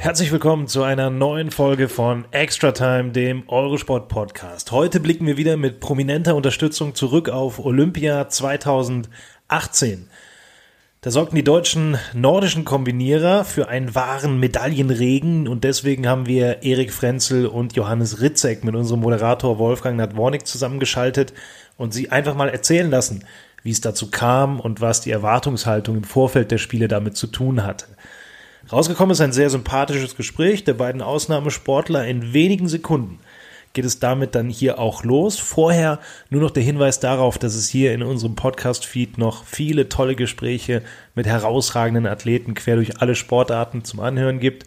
Herzlich 0.00 0.32
willkommen 0.32 0.66
zu 0.66 0.82
einer 0.82 1.10
neuen 1.10 1.50
Folge 1.50 1.86
von 1.90 2.24
Extra 2.30 2.72
Time, 2.72 3.10
dem 3.10 3.46
Eurosport 3.50 4.08
Podcast. 4.08 4.72
Heute 4.72 4.98
blicken 4.98 5.26
wir 5.26 5.36
wieder 5.36 5.58
mit 5.58 5.78
prominenter 5.78 6.36
Unterstützung 6.36 6.94
zurück 6.94 7.28
auf 7.28 7.62
Olympia 7.62 8.26
2018. 8.26 10.08
Da 11.02 11.10
sorgten 11.10 11.36
die 11.36 11.44
deutschen 11.44 11.98
nordischen 12.14 12.64
Kombinierer 12.64 13.44
für 13.44 13.68
einen 13.68 13.94
wahren 13.94 14.40
Medaillenregen 14.40 15.46
und 15.46 15.64
deswegen 15.64 16.08
haben 16.08 16.24
wir 16.24 16.62
Erik 16.62 16.94
Frenzel 16.94 17.46
und 17.46 17.76
Johannes 17.76 18.22
Ritzek 18.22 18.64
mit 18.64 18.74
unserem 18.74 19.00
Moderator 19.00 19.58
Wolfgang 19.58 19.98
Nadwornik 19.98 20.46
zusammengeschaltet 20.46 21.34
und 21.76 21.92
sie 21.92 22.10
einfach 22.10 22.34
mal 22.34 22.48
erzählen 22.48 22.90
lassen, 22.90 23.26
wie 23.62 23.70
es 23.70 23.82
dazu 23.82 24.10
kam 24.10 24.60
und 24.60 24.80
was 24.80 25.02
die 25.02 25.10
Erwartungshaltung 25.10 25.98
im 25.98 26.04
Vorfeld 26.04 26.50
der 26.50 26.58
Spiele 26.58 26.88
damit 26.88 27.18
zu 27.18 27.26
tun 27.26 27.64
hatte. 27.66 27.84
Rausgekommen 28.70 29.12
ist 29.12 29.20
ein 29.20 29.32
sehr 29.32 29.50
sympathisches 29.50 30.16
Gespräch 30.16 30.64
der 30.64 30.74
beiden 30.74 31.02
Ausnahmesportler 31.02 32.06
in 32.06 32.32
wenigen 32.32 32.68
Sekunden. 32.68 33.18
Geht 33.72 33.84
es 33.84 34.00
damit 34.00 34.34
dann 34.34 34.48
hier 34.48 34.78
auch 34.78 35.04
los? 35.04 35.38
Vorher 35.38 36.00
nur 36.28 36.40
noch 36.40 36.50
der 36.50 36.62
Hinweis 36.62 36.98
darauf, 36.98 37.38
dass 37.38 37.54
es 37.54 37.68
hier 37.68 37.94
in 37.94 38.02
unserem 38.02 38.34
Podcast-Feed 38.34 39.16
noch 39.16 39.44
viele 39.44 39.88
tolle 39.88 40.16
Gespräche 40.16 40.82
mit 41.14 41.26
herausragenden 41.26 42.06
Athleten 42.06 42.54
quer 42.54 42.76
durch 42.76 43.00
alle 43.00 43.14
Sportarten 43.14 43.84
zum 43.84 44.00
Anhören 44.00 44.40
gibt. 44.40 44.66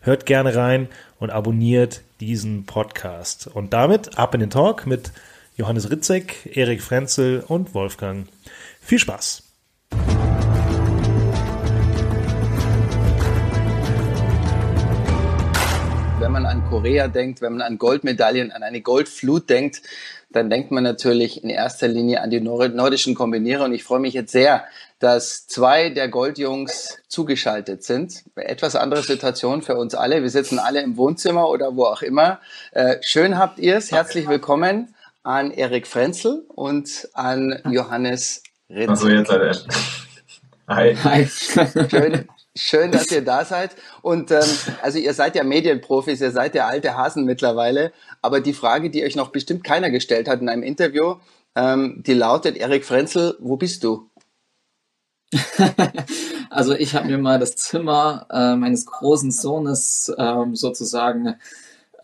Hört 0.00 0.24
gerne 0.26 0.54
rein 0.54 0.88
und 1.18 1.30
abonniert 1.30 2.02
diesen 2.20 2.64
Podcast. 2.64 3.48
Und 3.48 3.72
damit 3.72 4.18
ab 4.18 4.34
in 4.34 4.40
den 4.40 4.50
Talk 4.50 4.86
mit 4.86 5.10
Johannes 5.56 5.90
Ritzek, 5.90 6.56
Erik 6.56 6.82
Frenzel 6.82 7.42
und 7.46 7.74
Wolfgang. 7.74 8.28
Viel 8.80 8.98
Spaß! 8.98 9.42
Wenn 16.24 16.32
man 16.32 16.46
an 16.46 16.64
Korea 16.70 17.06
denkt, 17.06 17.42
wenn 17.42 17.52
man 17.52 17.60
an 17.60 17.76
Goldmedaillen, 17.76 18.50
an 18.50 18.62
eine 18.62 18.80
Goldflut 18.80 19.50
denkt, 19.50 19.82
dann 20.30 20.48
denkt 20.48 20.70
man 20.70 20.82
natürlich 20.82 21.44
in 21.44 21.50
erster 21.50 21.86
Linie 21.86 22.22
an 22.22 22.30
die 22.30 22.40
nordischen 22.40 23.14
Kombinierer. 23.14 23.66
Und 23.66 23.74
ich 23.74 23.84
freue 23.84 24.00
mich 24.00 24.14
jetzt 24.14 24.32
sehr, 24.32 24.64
dass 25.00 25.46
zwei 25.46 25.90
der 25.90 26.08
Goldjungs 26.08 26.96
zugeschaltet 27.08 27.84
sind. 27.84 28.24
Etwas 28.36 28.74
andere 28.74 29.02
Situation 29.02 29.60
für 29.60 29.76
uns 29.76 29.94
alle. 29.94 30.22
Wir 30.22 30.30
sitzen 30.30 30.58
alle 30.58 30.80
im 30.80 30.96
Wohnzimmer 30.96 31.50
oder 31.50 31.76
wo 31.76 31.84
auch 31.84 32.00
immer. 32.00 32.40
Äh, 32.72 32.96
schön 33.02 33.36
habt 33.36 33.58
ihr 33.58 33.76
es. 33.76 33.92
Herzlich 33.92 34.26
willkommen 34.26 34.94
an 35.24 35.50
Erik 35.50 35.86
Frenzel 35.86 36.46
und 36.48 37.06
an 37.12 37.60
Johannes 37.70 38.42
Ritz. 38.70 38.88
Also 38.88 39.10
jetzt. 39.10 39.68
Hi. 40.68 40.96
Hi. 41.04 41.26
Schön, 41.90 42.26
Schön, 42.56 42.92
dass 42.92 43.10
ihr 43.10 43.22
da 43.24 43.44
seid. 43.44 43.74
Und 44.02 44.30
ähm, 44.30 44.42
also 44.82 44.98
ihr 44.98 45.14
seid 45.14 45.34
ja 45.34 45.44
Medienprofis, 45.44 46.20
ihr 46.20 46.30
seid 46.30 46.54
ja 46.54 46.66
alte 46.66 46.96
Hasen 46.96 47.24
mittlerweile. 47.24 47.92
Aber 48.22 48.40
die 48.40 48.54
Frage, 48.54 48.90
die 48.90 49.04
euch 49.04 49.16
noch 49.16 49.30
bestimmt 49.30 49.64
keiner 49.64 49.90
gestellt 49.90 50.28
hat 50.28 50.40
in 50.40 50.48
einem 50.48 50.62
Interview, 50.62 51.16
ähm, 51.56 52.02
die 52.06 52.14
lautet, 52.14 52.56
Erik 52.56 52.84
Frenzel, 52.84 53.36
wo 53.40 53.56
bist 53.56 53.84
du? 53.84 54.10
also 56.50 56.74
ich 56.74 56.94
habe 56.94 57.08
mir 57.08 57.18
mal 57.18 57.38
das 57.40 57.56
Zimmer 57.56 58.26
äh, 58.30 58.54
meines 58.54 58.86
großen 58.86 59.32
Sohnes 59.32 60.12
ähm, 60.16 60.54
sozusagen 60.54 61.34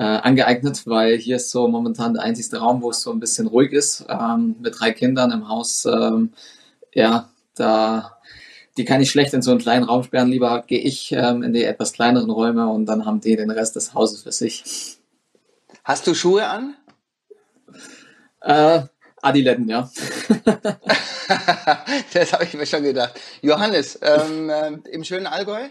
äh, 0.00 0.04
angeeignet, 0.04 0.86
weil 0.86 1.16
hier 1.18 1.36
ist 1.36 1.50
so 1.50 1.68
momentan 1.68 2.14
der 2.14 2.24
einzigste 2.24 2.58
Raum, 2.58 2.82
wo 2.82 2.90
es 2.90 3.02
so 3.02 3.12
ein 3.12 3.20
bisschen 3.20 3.46
ruhig 3.46 3.72
ist, 3.72 4.04
ähm, 4.08 4.56
mit 4.60 4.80
drei 4.80 4.92
Kindern 4.92 5.30
im 5.30 5.48
Haus. 5.48 5.84
Ähm, 5.84 6.32
ja, 6.92 7.28
da 7.54 8.19
die 8.80 8.86
kann 8.86 9.02
ich 9.02 9.10
schlecht 9.10 9.34
in 9.34 9.42
so 9.42 9.50
einen 9.50 9.60
kleinen 9.60 9.84
Raum 9.84 10.02
sperren. 10.02 10.30
Lieber 10.30 10.64
gehe 10.66 10.80
ich 10.80 11.12
ähm, 11.12 11.42
in 11.42 11.52
die 11.52 11.64
etwas 11.64 11.92
kleineren 11.92 12.30
Räume 12.30 12.66
und 12.66 12.86
dann 12.86 13.04
haben 13.04 13.20
die 13.20 13.36
den 13.36 13.50
Rest 13.50 13.76
des 13.76 13.92
Hauses 13.92 14.22
für 14.22 14.32
sich. 14.32 14.96
Hast 15.84 16.06
du 16.06 16.14
Schuhe 16.14 16.46
an? 16.48 16.76
Äh, 18.40 18.80
Adiletten, 19.20 19.68
ja. 19.68 19.90
das 22.14 22.32
habe 22.32 22.44
ich 22.44 22.54
mir 22.54 22.64
schon 22.64 22.82
gedacht. 22.82 23.20
Johannes, 23.42 23.98
ähm, 24.00 24.48
äh, 24.48 24.70
im 24.92 25.04
schönen 25.04 25.26
Allgäu? 25.26 25.68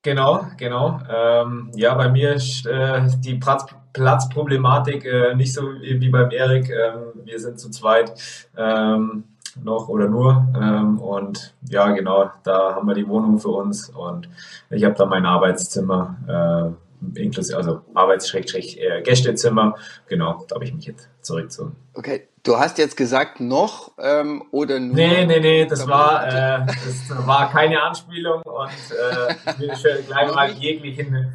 Genau, 0.00 0.46
genau. 0.56 1.00
Ähm, 1.10 1.70
ja, 1.74 1.94
bei 1.96 2.08
mir 2.08 2.32
ist 2.32 2.64
äh, 2.64 3.02
die 3.18 3.34
Platz, 3.34 3.66
Platzproblematik 3.92 5.04
äh, 5.04 5.34
nicht 5.34 5.52
so 5.52 5.64
wie 5.82 6.08
beim 6.08 6.30
Erik. 6.30 6.70
Ähm, 6.70 7.26
wir 7.26 7.38
sind 7.38 7.60
zu 7.60 7.68
zweit. 7.68 8.14
Ähm, 8.56 9.29
noch 9.62 9.88
oder 9.88 10.08
nur. 10.08 10.46
Ähm, 10.60 10.98
und 10.98 11.54
ja, 11.68 11.88
genau, 11.90 12.30
da 12.44 12.74
haben 12.74 12.86
wir 12.86 12.94
die 12.94 13.08
Wohnung 13.08 13.38
für 13.38 13.50
uns 13.50 13.88
und 13.90 14.28
ich 14.70 14.84
habe 14.84 14.94
da 14.94 15.06
mein 15.06 15.26
Arbeitszimmer, 15.26 16.74
äh, 17.14 17.20
inklusive, 17.22 17.56
also 17.56 17.80
Arbeits-Gästezimmer. 17.94 19.74
Genau, 20.06 20.44
da 20.48 20.56
habe 20.56 20.64
ich 20.64 20.74
mich 20.74 20.86
jetzt 20.86 21.08
zurückgezogen. 21.22 21.76
Okay, 21.94 22.28
du 22.42 22.58
hast 22.58 22.78
jetzt 22.78 22.96
gesagt 22.96 23.40
noch 23.40 23.92
ähm, 23.98 24.44
oder 24.50 24.78
nur? 24.78 24.94
Nee, 24.94 25.26
nee, 25.26 25.40
nee, 25.40 25.66
das 25.66 25.86
war, 25.88 26.26
äh, 26.26 26.66
das 26.66 27.26
war 27.26 27.50
keine 27.50 27.82
Anspielung 27.82 28.42
und 28.42 28.68
äh, 28.68 29.34
ich 29.50 29.58
will 29.58 29.76
schon 29.76 30.06
gleich 30.06 30.34
mal 30.34 30.50
jeglichen, 30.50 31.32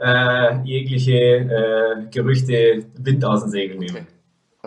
äh, 0.00 0.62
jegliche 0.62 1.12
äh, 1.12 2.06
Gerüchte 2.10 2.84
Wind 2.98 3.24
aus 3.24 3.42
dem 3.42 3.50
Segel 3.50 3.78
nehmen. 3.78 4.06
Okay. 4.06 4.17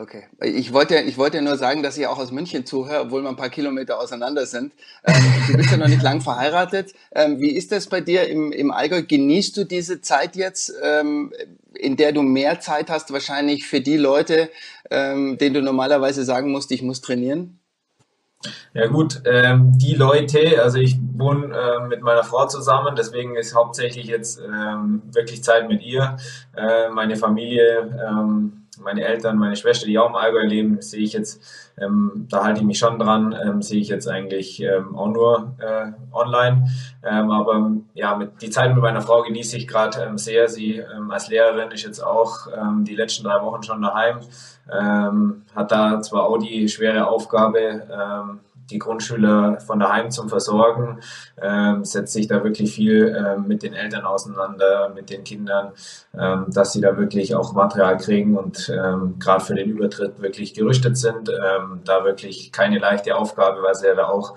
Okay. 0.01 0.23
Ich 0.41 0.73
wollte, 0.73 0.95
ich 0.95 1.19
wollte 1.19 1.39
nur 1.43 1.57
sagen, 1.57 1.83
dass 1.83 1.95
ich 1.95 2.07
auch 2.07 2.17
aus 2.17 2.31
München 2.31 2.65
zuhöre, 2.65 3.01
obwohl 3.01 3.21
wir 3.21 3.29
ein 3.29 3.35
paar 3.35 3.49
Kilometer 3.49 3.99
auseinander 3.99 4.47
sind. 4.47 4.73
Ähm, 5.05 5.13
du 5.47 5.57
bist 5.57 5.69
ja 5.69 5.77
noch 5.77 5.87
nicht 5.87 6.01
lang 6.01 6.21
verheiratet. 6.21 6.95
Ähm, 7.13 7.39
wie 7.39 7.51
ist 7.51 7.71
das 7.71 7.85
bei 7.85 8.01
dir 8.01 8.27
im, 8.27 8.51
im 8.51 8.71
Allgäu? 8.71 9.03
Genießt 9.03 9.55
du 9.57 9.63
diese 9.63 10.01
Zeit 10.01 10.35
jetzt, 10.35 10.73
ähm, 10.83 11.31
in 11.75 11.97
der 11.97 12.13
du 12.13 12.23
mehr 12.23 12.59
Zeit 12.59 12.89
hast, 12.89 13.13
wahrscheinlich 13.13 13.67
für 13.67 13.79
die 13.79 13.97
Leute, 13.97 14.49
denen 14.91 15.53
du 15.53 15.61
normalerweise 15.61 16.25
sagen 16.25 16.51
musst, 16.51 16.69
ich 16.71 16.81
muss 16.81 16.99
trainieren? 16.99 17.61
Ja 18.73 18.87
gut, 18.87 19.21
ähm, 19.25 19.71
die 19.77 19.95
Leute, 19.95 20.61
also 20.61 20.79
ich 20.79 20.97
wohne 21.15 21.55
äh, 21.55 21.87
mit 21.87 22.01
meiner 22.01 22.23
Frau 22.23 22.45
zusammen, 22.47 22.95
deswegen 22.97 23.35
ist 23.35 23.55
hauptsächlich 23.55 24.07
jetzt 24.07 24.39
ähm, 24.39 25.01
wirklich 25.13 25.43
Zeit 25.43 25.69
mit 25.69 25.81
ihr. 25.81 26.17
Äh, 26.55 26.89
meine 26.89 27.15
Familie 27.15 27.89
ähm, 28.05 28.60
meine 28.79 29.03
Eltern, 29.03 29.37
meine 29.37 29.55
Schwester, 29.55 29.85
die 29.85 29.99
auch 29.99 30.09
im 30.09 30.15
Allgäu 30.15 30.45
leben, 30.45 30.81
sehe 30.81 31.01
ich 31.01 31.13
jetzt, 31.13 31.41
ähm, 31.77 32.27
da 32.29 32.43
halte 32.43 32.61
ich 32.61 32.65
mich 32.65 32.79
schon 32.79 32.99
dran, 32.99 33.35
ähm, 33.43 33.61
sehe 33.61 33.81
ich 33.81 33.89
jetzt 33.89 34.07
eigentlich 34.07 34.61
ähm, 34.61 34.95
auch 34.95 35.09
nur 35.09 35.55
äh, 35.59 35.91
online. 36.13 36.69
Ähm, 37.03 37.31
aber 37.31 37.71
ja, 37.93 38.15
mit, 38.15 38.41
die 38.41 38.49
Zeit 38.49 38.73
mit 38.73 38.81
meiner 38.81 39.01
Frau 39.01 39.23
genieße 39.23 39.57
ich 39.57 39.67
gerade 39.67 40.01
ähm, 40.01 40.17
sehr. 40.17 40.47
Sie 40.47 40.77
ähm, 40.77 41.11
als 41.11 41.27
Lehrerin 41.27 41.71
ist 41.71 41.83
jetzt 41.83 42.01
auch 42.01 42.47
die 42.81 42.95
letzten 42.95 43.23
drei 43.23 43.41
Wochen 43.41 43.63
schon 43.63 43.81
daheim, 43.81 44.19
hat 44.67 45.71
da 45.71 46.01
zwar 46.01 46.23
auch 46.23 46.37
die 46.37 46.67
schwere 46.69 47.07
Aufgabe, 47.07 48.39
die 48.71 48.79
Grundschüler 48.79 49.59
von 49.59 49.79
daheim 49.79 50.11
zum 50.11 50.29
Versorgen, 50.29 50.99
ähm, 51.41 51.83
setzt 51.85 52.13
sich 52.13 52.27
da 52.27 52.43
wirklich 52.43 52.73
viel 52.73 53.15
ähm, 53.15 53.47
mit 53.47 53.63
den 53.63 53.73
Eltern 53.73 54.05
auseinander, 54.05 54.91
mit 54.95 55.09
den 55.09 55.23
Kindern, 55.23 55.73
ähm, 56.17 56.45
dass 56.47 56.73
sie 56.73 56.81
da 56.81 56.97
wirklich 56.97 57.35
auch 57.35 57.53
Material 57.53 57.97
kriegen 57.97 58.37
und 58.37 58.69
ähm, 58.69 59.15
gerade 59.19 59.43
für 59.43 59.55
den 59.55 59.69
Übertritt 59.69 60.21
wirklich 60.21 60.53
gerüstet 60.53 60.97
sind. 60.97 61.29
Ähm, 61.29 61.81
da 61.85 62.03
wirklich 62.03 62.51
keine 62.51 62.79
leichte 62.79 63.15
Aufgabe, 63.15 63.61
weil 63.63 63.75
sie 63.75 63.87
ja 63.87 63.95
da 63.95 64.07
auch 64.07 64.35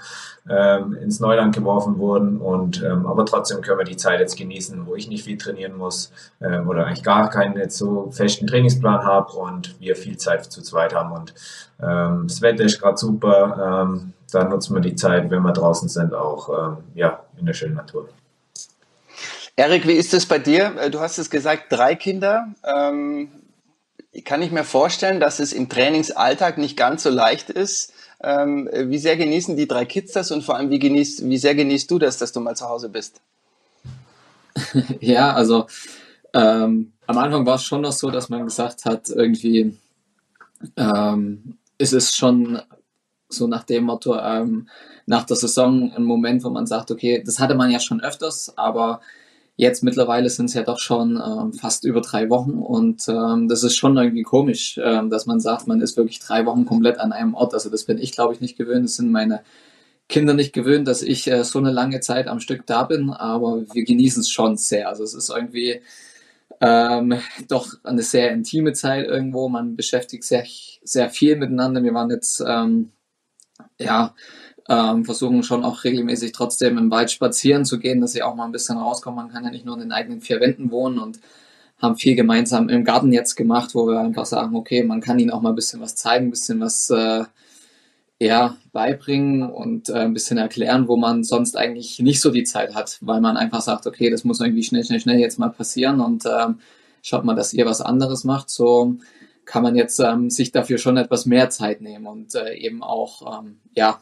ähm, 0.49 0.95
ins 0.95 1.21
Neuland 1.21 1.55
geworfen 1.55 1.99
wurden. 1.99 2.39
Und 2.39 2.83
ähm, 2.83 3.07
aber 3.07 3.25
trotzdem 3.25 3.61
können 3.61 3.79
wir 3.79 3.85
die 3.85 3.97
Zeit 3.97 4.21
jetzt 4.21 4.37
genießen, 4.37 4.87
wo 4.87 4.95
ich 4.95 5.09
nicht 5.09 5.25
viel 5.25 5.39
trainieren 5.39 5.77
muss 5.77 6.13
ähm, 6.41 6.69
oder 6.69 6.87
eigentlich 6.87 7.03
gar 7.03 7.31
keinen 7.31 7.57
jetzt 7.57 7.79
so 7.79 8.11
festen 8.11 8.47
Trainingsplan 8.47 9.05
habe 9.05 9.33
und 9.33 9.79
wir 9.81 9.97
viel 9.97 10.17
Zeit 10.17 10.45
zu 10.45 10.63
zweit 10.63 10.95
haben. 10.95 11.13
Und 11.13 11.35
ähm, 11.83 12.27
das 12.29 12.43
Wetter 12.43 12.65
ist 12.65 12.81
gerade 12.81 12.99
super. 12.99 13.87
Ähm, 13.87 14.13
da 14.33 14.45
nutzen 14.45 14.75
wir 14.75 14.81
die 14.81 14.97
Zeit, 14.97 15.31
wenn 15.31 15.43
wir 15.43 15.53
draußen 15.53 15.89
sind, 15.89 16.13
auch 16.13 16.49
ähm, 16.49 16.77
ja, 16.95 17.21
in 17.39 17.47
der 17.47 17.55
schönen 17.55 17.77
Natur. 17.77 18.09
Erik, 19.57 19.87
wie 19.87 19.93
ist 19.93 20.13
es 20.13 20.27
bei 20.27 20.39
dir? 20.39 20.75
Äh, 20.79 20.91
du 20.91 21.01
hast 21.01 21.19
es 21.19 21.31
gesagt, 21.31 21.67
drei 21.71 21.95
Kinder. 21.95 22.49
Ähm, 22.65 23.29
kann 24.25 24.43
ich 24.43 24.53
mir 24.53 24.65
vorstellen, 24.65 25.21
dass 25.21 25.39
es 25.39 25.53
im 25.53 25.69
Trainingsalltag 25.69 26.59
nicht 26.59 26.77
ganz 26.77 27.03
so 27.03 27.11
leicht 27.11 27.51
ist. 27.51 27.94
Ähm, 28.27 28.71
wie 28.73 28.97
sehr 28.97 29.19
genießen 29.19 29.55
die 29.55 29.69
drei 29.69 29.85
Kids 29.85 30.13
das 30.13 30.31
und 30.31 30.43
vor 30.43 30.57
allem, 30.57 30.71
wie, 30.71 30.79
genießt, 30.79 31.29
wie 31.29 31.37
sehr 31.37 31.55
genießt 31.55 31.91
du 31.91 31.99
das, 31.99 32.17
dass 32.17 32.33
du 32.33 32.41
mal 32.41 32.57
zu 32.57 32.67
Hause 32.67 32.89
bist? 32.89 33.21
ja, 35.01 35.35
also 35.35 35.67
ähm, 36.33 36.93
am 37.07 37.19
Anfang 37.19 37.45
war 37.45 37.57
es 37.57 37.65
schon 37.65 37.83
noch 37.83 37.93
so, 37.93 38.11
dass 38.11 38.31
man 38.31 38.45
gesagt 38.45 38.87
hat, 38.87 39.11
irgendwie 39.11 39.77
ähm, 40.77 41.59
ist 41.77 41.93
es 41.93 42.17
schon 42.17 42.63
so 43.29 43.47
nach 43.47 43.65
dem 43.65 43.85
Motto, 43.85 44.19
ähm, 44.19 44.69
nach 45.05 45.25
der 45.25 45.37
Saison 45.37 45.93
ein 45.93 46.05
Moment, 46.05 46.45
wo 46.45 46.51
man 46.51 46.67
sagt, 46.67 46.91
okay, 46.91 47.23
das 47.25 47.39
hatte 47.39 47.55
man 47.55 47.71
ja 47.71 47.79
schon 47.79 48.01
öfters, 48.01 48.57
aber 48.57 49.01
Jetzt 49.57 49.85
mittlerweile 49.85 50.29
sind 50.31 50.47
es 50.47 50.55
ja 50.55 50.65
doch 50.65 50.81
schon 50.81 51.17
ähm, 51.17 51.53
fast 51.53 51.85
über 51.85 52.01
drei 52.01 52.29
Wochen 52.29 52.59
und 52.59 53.07
ähm, 53.09 53.49
das 53.49 53.63
ist 53.63 53.77
schon 53.77 53.97
irgendwie 53.97 54.25
komisch, 54.25 54.81
ähm, 54.83 55.11
dass 55.11 55.27
man 55.27 55.39
sagt, 55.39 55.69
man 55.69 55.81
ist 55.81 55.97
wirklich 55.97 56.19
drei 56.19 56.45
Wochen 56.45 56.65
komplett 56.65 56.99
an 56.99 57.13
einem 57.13 57.35
Ort. 57.35 57.55
Also 57.55 57.71
das 57.71 57.85
bin 57.85 57.99
ich, 57.99 58.13
glaube 58.13 58.35
ich, 58.35 58.41
nicht 58.41 58.59
gewöhnt. 58.59 58.85
Das 58.85 58.97
sind 58.97 59.13
meine 59.13 59.45
Kinder 60.09 60.35
nicht 60.35 60.53
gewöhnt, 60.53 60.89
dass 60.89 61.03
ich 61.03 61.29
äh, 61.29 61.45
so 61.45 61.61
eine 61.61 61.71
lange 61.71 62.01
Zeit 62.01 62.27
am 62.27 62.41
Stück 62.41 62.67
da 62.67 62.83
bin, 62.83 63.11
aber 63.11 63.65
wir 63.73 63.85
genießen 63.85 64.23
es 64.23 64.31
schon 64.31 64.57
sehr. 64.57 64.89
Also 64.89 65.05
es 65.05 65.15
ist 65.15 65.31
irgendwie 65.31 65.81
ähm, 66.61 67.21
doch 67.49 67.75
eine 67.85 68.03
sehr 68.03 68.33
intime 68.33 68.73
Zeit 68.73 69.07
irgendwo. 69.07 69.49
Man 69.49 69.77
beschäftigt 69.77 70.25
sich 70.25 70.81
sehr, 70.83 71.05
sehr 71.05 71.11
viel 71.11 71.37
miteinander. 71.37 71.83
Wir 71.83 71.95
waren 71.95 72.11
jetzt 72.11 72.43
ähm, 72.47 72.91
ja 73.79 74.15
ähm, 74.69 75.05
versuchen 75.05 75.43
schon 75.43 75.65
auch 75.65 75.85
regelmäßig 75.85 76.33
trotzdem 76.33 76.79
im 76.79 76.91
Wald 76.91 77.11
spazieren 77.11 77.65
zu 77.65 77.79
gehen, 77.79 78.01
dass 78.01 78.13
sie 78.13 78.23
auch 78.23 78.35
mal 78.35 78.47
ein 78.47 78.53
bisschen 78.53 78.79
rauskommen. 78.79 79.17
Man 79.17 79.33
kann 79.33 79.45
ja 79.45 79.51
nicht 79.51 79.67
nur 79.67 79.75
in 79.75 79.83
den 79.83 79.93
eigenen 79.93 80.21
vier 80.21 80.41
Wänden 80.41 80.71
wohnen 80.71 80.99
und 80.99 81.21
haben 81.79 81.97
viel 81.97 82.15
gemeinsam 82.15 82.69
im 82.69 82.85
Garten 82.85 83.13
jetzt 83.13 83.35
gemacht, 83.35 83.75
wo 83.75 83.87
wir 83.87 84.01
einfach 84.01 84.27
sagen, 84.27 84.57
okay, 84.57 84.83
man 84.85 85.01
kann 85.01 85.19
ihnen 85.19 85.31
auch 85.31 85.43
mal 85.43 85.51
ein 85.51 85.55
bisschen 85.55 85.81
was 85.81 85.97
zeigen, 85.97 86.27
ein 86.27 86.31
bisschen 86.31 86.61
was 86.61 86.89
äh, 86.91 87.25
ja, 88.19 88.57
beibringen 88.73 89.43
und 89.43 89.91
äh, 89.91 89.99
ein 89.99 90.15
bisschen 90.15 90.39
erklären, 90.39 90.89
wo 90.89 90.97
man 90.97 91.25
sonst 91.25 91.57
eigentlich 91.57 91.99
nicht 91.99 92.21
so 92.21 92.31
die 92.31 92.45
Zeit 92.45 92.75
hat, 92.75 92.99
weil 93.03 93.21
man 93.21 93.37
einfach 93.37 93.61
sagt, 93.61 93.87
okay, 93.87 94.09
das 94.09 94.25
muss 94.25 94.41
irgendwie 94.41 94.63
schnell, 94.63 94.85
schnell, 94.85 95.01
schnell 95.01 95.19
jetzt 95.19 95.39
mal 95.39 95.51
passieren 95.51 96.01
und 96.01 96.25
ähm, 96.25 96.61
schaut 97.03 97.25
mal, 97.25 97.35
dass 97.35 97.53
ihr 97.53 97.67
was 97.67 97.81
anderes 97.81 98.25
macht. 98.25 98.51
So 98.51 98.97
kann 99.45 99.63
man 99.63 99.75
jetzt 99.77 99.99
ähm, 100.01 100.31
sich 100.31 100.53
dafür 100.53 100.79
schon 100.79 100.97
etwas 100.97 101.27
mehr 101.27 101.51
Zeit 101.51 101.83
nehmen 101.83 102.07
und 102.07 102.35
äh, 102.35 102.55
eben 102.55 102.83
auch 102.83 103.41
ähm, 103.41 103.59
ja 103.75 104.01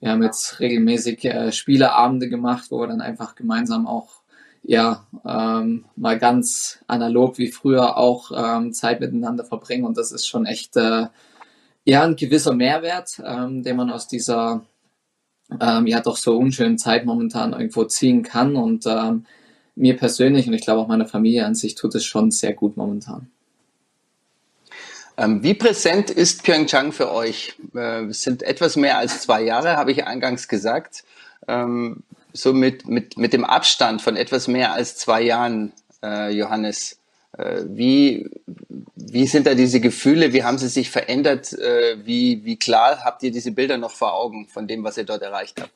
wir 0.00 0.10
haben 0.10 0.22
jetzt 0.22 0.60
regelmäßig 0.60 1.24
äh, 1.24 1.52
Spieleabende 1.52 2.28
gemacht, 2.28 2.66
wo 2.70 2.80
wir 2.80 2.86
dann 2.86 3.00
einfach 3.00 3.34
gemeinsam 3.34 3.86
auch 3.86 4.22
ja 4.62 5.06
ähm, 5.24 5.84
mal 5.94 6.18
ganz 6.18 6.80
analog 6.86 7.38
wie 7.38 7.52
früher 7.52 7.96
auch 7.96 8.32
ähm, 8.34 8.72
Zeit 8.72 9.00
miteinander 9.00 9.44
verbringen 9.44 9.84
und 9.84 9.96
das 9.96 10.12
ist 10.12 10.26
schon 10.26 10.44
echt 10.44 10.76
äh, 10.76 11.06
ja 11.84 12.02
ein 12.02 12.16
gewisser 12.16 12.52
Mehrwert, 12.52 13.22
ähm, 13.24 13.62
den 13.62 13.76
man 13.76 13.90
aus 13.90 14.08
dieser 14.08 14.64
ähm, 15.60 15.86
ja 15.86 16.00
doch 16.00 16.16
so 16.16 16.36
unschönen 16.36 16.78
Zeit 16.78 17.06
momentan 17.06 17.52
irgendwo 17.52 17.84
ziehen 17.84 18.22
kann 18.22 18.56
und 18.56 18.86
ähm, 18.86 19.24
mir 19.76 19.96
persönlich 19.96 20.48
und 20.48 20.54
ich 20.54 20.62
glaube 20.62 20.80
auch 20.80 20.88
meiner 20.88 21.06
Familie 21.06 21.46
an 21.46 21.54
sich 21.54 21.76
tut 21.76 21.94
es 21.94 22.04
schon 22.04 22.30
sehr 22.30 22.54
gut 22.54 22.76
momentan. 22.76 23.30
Ähm, 25.18 25.42
wie 25.42 25.54
präsent 25.54 26.10
ist 26.10 26.42
Pyeongchang 26.42 26.92
für 26.92 27.10
euch? 27.10 27.54
Äh, 27.74 28.04
es 28.04 28.22
sind 28.22 28.42
etwas 28.42 28.76
mehr 28.76 28.98
als 28.98 29.22
zwei 29.22 29.42
Jahre, 29.42 29.76
habe 29.76 29.90
ich 29.92 30.06
eingangs 30.06 30.46
gesagt. 30.46 31.04
Ähm, 31.48 32.02
so 32.32 32.52
mit, 32.52 32.86
mit, 32.86 33.16
mit 33.16 33.32
dem 33.32 33.44
Abstand 33.44 34.02
von 34.02 34.16
etwas 34.16 34.46
mehr 34.46 34.74
als 34.74 34.96
zwei 34.96 35.22
Jahren, 35.22 35.72
äh, 36.02 36.30
Johannes. 36.30 36.98
Äh, 37.38 37.62
wie, 37.66 38.28
wie 38.94 39.26
sind 39.26 39.46
da 39.46 39.54
diese 39.54 39.80
Gefühle? 39.80 40.34
Wie 40.34 40.44
haben 40.44 40.58
sie 40.58 40.68
sich 40.68 40.90
verändert? 40.90 41.52
Wie, 41.52 42.44
wie 42.44 42.58
klar 42.58 43.04
habt 43.04 43.22
ihr 43.22 43.30
diese 43.30 43.52
Bilder 43.52 43.78
noch 43.78 43.92
vor 43.92 44.14
Augen 44.14 44.46
von 44.48 44.66
dem, 44.66 44.84
was 44.84 44.98
ihr 44.98 45.04
dort 45.04 45.22
erreicht 45.22 45.60
habt? 45.60 45.72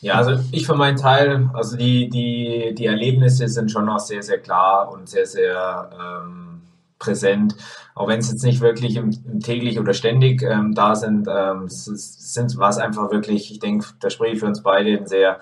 Ja, 0.00 0.14
also 0.14 0.42
ich 0.52 0.66
für 0.66 0.74
meinen 0.74 0.96
Teil, 0.96 1.50
also 1.54 1.76
die, 1.76 2.08
die, 2.08 2.74
die 2.74 2.86
Erlebnisse 2.86 3.48
sind 3.48 3.70
schon 3.70 3.86
noch 3.86 3.98
sehr, 3.98 4.22
sehr 4.22 4.38
klar 4.38 4.92
und 4.92 5.08
sehr, 5.08 5.26
sehr 5.26 5.90
ähm, 5.92 6.55
präsent. 6.98 7.56
Auch 7.94 8.08
wenn 8.08 8.20
es 8.20 8.30
jetzt 8.30 8.44
nicht 8.44 8.60
wirklich 8.60 8.96
im, 8.96 9.10
im 9.26 9.40
täglich 9.40 9.78
oder 9.80 9.94
ständig 9.94 10.42
ähm, 10.42 10.74
da 10.74 10.94
sind, 10.94 11.28
ähm, 11.30 11.64
sind 11.68 12.58
war 12.58 12.68
es 12.68 12.78
einfach 12.78 13.10
wirklich, 13.10 13.50
ich 13.50 13.58
denke, 13.58 13.86
da 14.00 14.10
spreche 14.10 14.34
ich 14.34 14.40
für 14.40 14.46
uns 14.46 14.62
beide 14.62 14.98
ein 14.98 15.06
sehr 15.06 15.40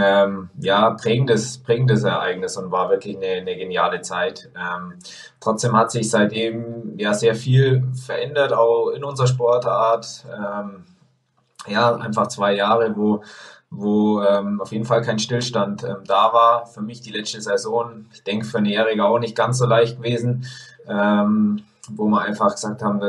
ähm, 0.00 0.50
ja, 0.58 0.90
prägendes, 0.90 1.58
prägendes 1.58 2.02
Ereignis 2.02 2.56
und 2.56 2.72
war 2.72 2.90
wirklich 2.90 3.16
eine, 3.16 3.40
eine 3.40 3.56
geniale 3.56 4.00
Zeit. 4.00 4.50
Ähm, 4.56 4.94
trotzdem 5.40 5.76
hat 5.76 5.90
sich 5.90 6.10
seitdem 6.10 6.98
ja 6.98 7.14
sehr 7.14 7.34
viel 7.34 7.84
verändert, 7.94 8.52
auch 8.52 8.90
in 8.90 9.04
unserer 9.04 9.28
Sportart. 9.28 10.24
Ähm, 10.26 10.84
ja, 11.68 11.94
einfach 11.96 12.28
zwei 12.28 12.54
Jahre, 12.54 12.96
wo 12.96 13.22
wo 13.68 14.22
ähm, 14.22 14.60
auf 14.60 14.72
jeden 14.72 14.84
Fall 14.84 15.02
kein 15.02 15.18
Stillstand 15.18 15.82
ähm, 15.82 16.04
da 16.06 16.32
war. 16.32 16.66
Für 16.66 16.82
mich 16.82 17.00
die 17.00 17.10
letzte 17.10 17.40
Saison, 17.40 18.06
ich 18.12 18.22
denke 18.22 18.46
für 18.46 18.58
einen 18.58 18.66
Jähriger 18.66 19.06
auch 19.06 19.18
nicht 19.18 19.36
ganz 19.36 19.58
so 19.58 19.66
leicht 19.66 19.98
gewesen 19.98 20.46
ähm, 20.88 21.62
wo 21.90 22.08
wir 22.08 22.20
einfach 22.22 22.52
gesagt 22.52 22.82
haben, 22.82 23.00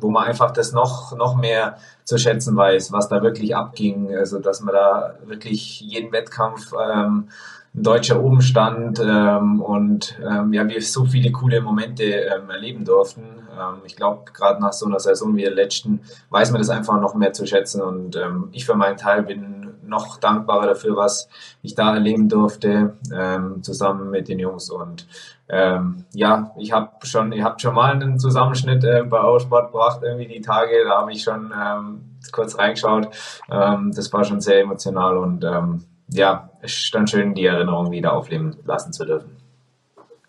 wo 0.00 0.10
man 0.10 0.24
einfach 0.24 0.50
das 0.50 0.72
noch, 0.72 1.16
noch 1.16 1.36
mehr 1.36 1.76
zu 2.04 2.18
schätzen 2.18 2.56
weiß, 2.56 2.92
was 2.92 3.08
da 3.08 3.22
wirklich 3.22 3.54
abging. 3.54 4.14
Also, 4.16 4.38
dass 4.38 4.60
man 4.60 4.74
da 4.74 5.14
wirklich 5.26 5.80
jeden 5.80 6.12
Wettkampf 6.12 6.72
ähm, 6.72 7.28
ein 7.74 7.82
deutscher 7.82 8.22
oben 8.22 8.40
stand 8.40 9.00
ähm, 9.00 9.60
und 9.60 10.18
ähm, 10.26 10.52
ja, 10.52 10.66
wir 10.66 10.80
so 10.82 11.04
viele 11.04 11.30
coole 11.30 11.60
Momente 11.60 12.04
ähm, 12.04 12.48
erleben 12.48 12.84
durften. 12.84 13.22
Ähm, 13.22 13.82
ich 13.84 13.96
glaube, 13.96 14.32
gerade 14.32 14.60
nach 14.60 14.72
so 14.72 14.86
einer 14.86 14.98
Saison 14.98 15.36
wie 15.36 15.42
der 15.42 15.54
letzten 15.54 16.00
weiß 16.30 16.52
man 16.52 16.60
das 16.60 16.70
einfach 16.70 16.98
noch 17.00 17.14
mehr 17.14 17.32
zu 17.32 17.46
schätzen 17.46 17.82
und 17.82 18.16
ähm, 18.16 18.48
ich 18.52 18.64
für 18.64 18.74
meinen 18.74 18.96
Teil 18.96 19.22
bin 19.22 19.66
noch 19.86 20.16
dankbarer 20.18 20.66
dafür, 20.66 20.96
was 20.96 21.28
ich 21.62 21.74
da 21.74 21.94
erleben 21.94 22.28
durfte, 22.28 22.96
ähm, 23.14 23.62
zusammen 23.62 24.10
mit 24.10 24.28
den 24.28 24.38
Jungs 24.38 24.70
und 24.70 25.06
ähm, 25.48 26.04
ja, 26.12 26.52
ich 26.58 26.72
habe 26.72 26.90
schon, 27.04 27.32
ihr 27.32 27.44
habt 27.44 27.60
schon 27.60 27.74
mal 27.74 27.92
einen 27.92 28.18
Zusammenschnitt 28.18 28.82
äh, 28.84 29.04
bei 29.04 29.20
Eurosport 29.20 29.72
gebracht, 29.72 30.00
irgendwie 30.02 30.26
die 30.26 30.40
Tage, 30.40 30.84
da 30.84 31.00
habe 31.00 31.12
ich 31.12 31.22
schon 31.22 31.52
ähm, 31.52 32.16
kurz 32.32 32.58
reingeschaut. 32.58 33.08
Ähm, 33.50 33.92
das 33.94 34.12
war 34.12 34.24
schon 34.24 34.40
sehr 34.40 34.60
emotional 34.60 35.16
und 35.16 35.44
ähm, 35.44 35.84
ja, 36.08 36.50
es 36.62 36.78
ist 36.78 36.94
dann 36.94 37.06
schön, 37.06 37.34
die 37.34 37.46
Erinnerung 37.46 37.90
wieder 37.90 38.12
aufleben 38.12 38.56
lassen 38.64 38.92
zu 38.92 39.04
dürfen. 39.04 39.36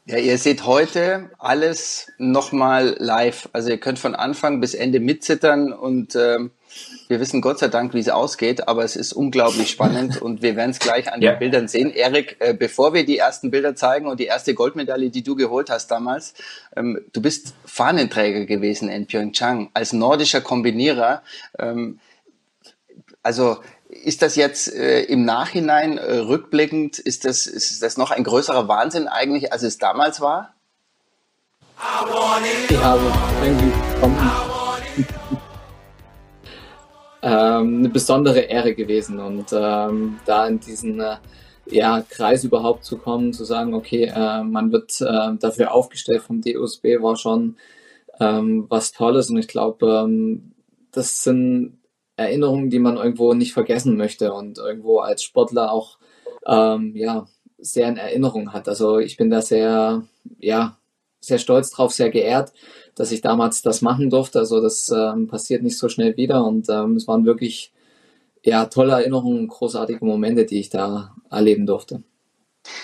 Ja, 0.06 0.18
ihr 0.18 0.38
seht 0.38 0.66
heute 0.66 1.32
alles 1.38 2.12
nochmal 2.18 2.96
live. 2.98 3.50
Also 3.52 3.70
ihr 3.70 3.78
könnt 3.78 4.00
von 4.00 4.16
Anfang 4.16 4.62
bis 4.62 4.74
Ende 4.74 5.00
mitzittern 5.00 5.74
und 5.74 6.16
ähm, 6.16 6.52
wir 7.08 7.20
wissen 7.20 7.42
Gott 7.42 7.60
sei 7.60 7.68
Dank, 7.68 7.94
wie 7.94 8.00
es 8.00 8.10
ausgeht, 8.10 8.68
aber 8.68 8.84
es 8.84 8.96
ist 8.96 9.14
unglaublich 9.14 9.70
spannend 9.70 10.22
und 10.22 10.42
wir 10.42 10.56
werden 10.56 10.72
es 10.72 10.80
gleich 10.80 11.12
an 11.12 11.22
ja. 11.22 11.34
den 11.34 11.40
Bildern 11.40 11.68
sehen. 11.68 11.92
Erik, 11.92 12.38
äh, 12.40 12.54
bevor 12.54 12.94
wir 12.94 13.06
die 13.06 13.18
ersten 13.18 13.52
Bilder 13.52 13.76
zeigen 13.76 14.08
und 14.08 14.20
die 14.20 14.26
erste 14.26 14.54
Goldmedaille, 14.54 15.10
die 15.10 15.24
du 15.24 15.36
geholt 15.36 15.70
hast 15.70 15.90
damals, 15.90 16.34
ähm, 16.76 17.00
du 17.14 17.22
bist 17.22 17.54
Fahnenträger 17.66 18.46
gewesen 18.46 18.90
in 18.90 19.08
Pyeongchang 19.08 19.70
als 19.74 19.94
nordischer 19.94 20.42
Kombinierer. 20.42 21.22
Ähm, 21.58 22.00
also 23.24 23.58
ist 23.90 24.22
das 24.22 24.36
jetzt 24.36 24.74
äh, 24.74 25.02
im 25.04 25.26
Nachhinein 25.26 25.98
äh, 25.98 26.18
rückblickend, 26.18 27.00
ist 27.00 27.26
das, 27.26 27.48
ist 27.48 27.82
das 27.82 27.98
noch 27.98 28.12
ein 28.12 28.24
größerer 28.24 28.68
Wahnsinn 28.68 29.08
eigentlich, 29.08 29.54
als 29.54 29.64
es 29.64 29.78
damals 29.78 30.22
war? 30.22 30.54
Ja, 32.70 32.94
also 32.94 33.12
irgendwie 33.44 33.72
ähm, 37.28 37.80
eine 37.80 37.90
besondere 37.90 38.40
Ehre 38.40 38.74
gewesen 38.74 39.20
und 39.20 39.52
ähm, 39.52 40.18
da 40.26 40.48
in 40.48 40.62
diesen 40.62 41.02
äh, 41.02 41.18
ja, 41.70 42.02
Kreis 42.10 42.46
überhaupt 42.46 42.86
zu 42.86 42.98
kommen, 42.98 43.34
zu 43.34 43.44
sagen, 43.44 43.74
okay, 43.74 44.06
äh, 44.06 44.44
man 44.44 44.72
wird 44.72 45.02
äh, 45.02 45.36
dafür 45.38 45.74
aufgestellt 45.74 46.22
vom 46.22 46.42
DUSB, 46.42 47.02
war 47.02 47.18
schon 47.18 47.58
ähm, 48.22 48.66
was 48.70 48.94
Tolles 48.94 49.30
und 49.30 49.38
ich 49.38 49.50
glaube, 49.50 50.04
ähm, 50.06 50.54
das 50.92 51.24
sind 51.24 51.80
Erinnerungen, 52.16 52.70
die 52.70 52.80
man 52.80 52.96
irgendwo 52.96 53.34
nicht 53.34 53.54
vergessen 53.54 53.98
möchte 53.98 54.34
und 54.34 54.58
irgendwo 54.58 55.00
als 55.00 55.22
Sportler 55.22 55.72
auch 55.72 55.98
ähm, 56.46 56.96
ja, 56.96 57.28
sehr 57.58 57.90
in 57.90 57.98
Erinnerung 57.98 58.54
hat. 58.54 58.70
Also 58.70 59.00
ich 59.00 59.18
bin 59.18 59.30
da 59.30 59.42
sehr, 59.42 60.04
ja, 60.40 60.78
sehr 61.28 61.38
stolz 61.38 61.70
drauf, 61.70 61.94
sehr 61.94 62.10
geehrt, 62.10 62.54
dass 62.96 63.12
ich 63.12 63.22
damals 63.22 63.62
das 63.62 63.82
machen 63.82 64.10
durfte. 64.10 64.40
Also 64.40 64.62
das 64.62 64.90
ähm, 64.90 65.28
passiert 65.28 65.64
nicht 65.64 65.78
so 65.78 65.90
schnell 65.90 66.18
wieder 66.18 66.46
und 66.46 66.70
ähm, 66.70 66.96
es 66.96 67.08
waren 67.08 67.26
wirklich 67.26 67.72
ja, 68.44 68.66
tolle 68.66 68.94
Erinnerungen, 68.94 69.48
großartige 69.48 70.04
Momente, 70.06 70.46
die 70.46 70.60
ich 70.60 70.70
da 70.70 71.16
erleben 71.30 71.66
durfte. 71.66 72.04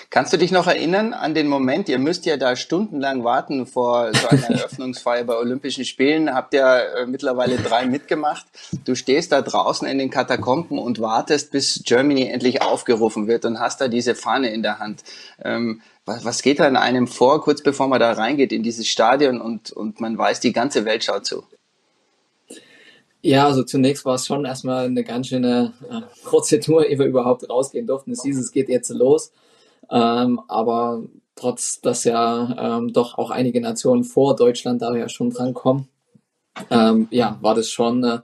Kannst 0.10 0.32
du 0.32 0.38
dich 0.38 0.52
noch 0.52 0.68
erinnern 0.68 1.14
an 1.14 1.34
den 1.34 1.48
Moment, 1.48 1.90
ihr 1.90 2.00
müsst 2.00 2.26
ja 2.26 2.38
da 2.38 2.56
stundenlang 2.56 3.24
warten 3.24 3.66
vor 3.66 4.14
so 4.14 4.28
einer 4.28 4.50
Eröffnungsfeier 4.50 5.24
bei 5.24 5.36
Olympischen 5.36 5.86
Spielen, 5.86 6.34
habt 6.34 6.54
ja 6.54 6.80
äh, 6.80 7.06
mittlerweile 7.06 7.58
drei 7.58 7.86
mitgemacht. 7.86 8.46
Du 8.86 8.96
stehst 8.96 9.32
da 9.32 9.42
draußen 9.42 9.88
in 9.88 9.98
den 9.98 10.10
Katakomben 10.10 10.78
und 10.78 11.00
wartest, 11.00 11.52
bis 11.52 11.82
Germany 11.84 12.28
endlich 12.28 12.62
aufgerufen 12.62 13.28
wird 13.28 13.46
und 13.46 13.60
hast 13.60 13.82
da 13.82 13.88
diese 13.88 14.16
Fahne 14.16 14.50
in 14.50 14.64
der 14.64 14.80
Hand. 14.80 15.04
Ähm, 15.44 15.82
was, 16.06 16.26
was 16.26 16.42
geht 16.42 16.60
da 16.60 16.68
in 16.68 16.76
einem 16.76 17.08
vor, 17.08 17.42
kurz 17.42 17.64
bevor 17.64 17.88
man 17.88 18.00
da 18.00 18.12
reingeht 18.12 18.52
in 18.52 18.64
dieses 18.64 18.88
Stadion 18.88 19.40
und, 19.42 19.72
und 19.72 20.00
man 20.02 20.18
weiß, 20.18 20.40
die 20.40 20.54
ganze 20.54 20.86
Welt 20.86 21.04
schaut 21.04 21.26
zu? 21.26 21.44
Ja, 23.22 23.46
also 23.46 23.64
zunächst 23.64 24.04
war 24.04 24.16
es 24.16 24.26
schon 24.26 24.44
erstmal 24.44 24.86
eine 24.86 25.04
ganz 25.04 25.28
schöne 25.28 25.74
äh, 25.90 26.02
Prozedur, 26.26 26.86
ehe 26.86 27.00
wir 27.00 27.06
überhaupt 27.06 27.50
rausgehen 27.50 27.88
durften. 27.88 28.12
Es 28.12 28.24
hieß, 28.24 28.38
es 28.38 28.52
geht 28.52 28.68
jetzt 28.68 28.90
los. 28.90 29.32
Ähm, 29.90 30.42
aber 30.50 31.04
trotz, 31.36 31.80
dass 31.80 32.04
ja 32.04 32.78
ähm, 32.78 32.92
doch 32.92 33.18
auch 33.18 33.30
einige 33.30 33.62
Nationen 33.62 34.04
vor 34.04 34.36
Deutschland 34.36 34.82
da 34.82 34.94
ja 34.94 35.08
schon 35.08 35.30
dran 35.30 35.54
kommen, 35.54 35.88
ähm, 36.70 37.08
ja, 37.12 37.38
war 37.42 37.56
das 37.56 37.70
schon, 37.70 38.04
äh, 38.04 38.20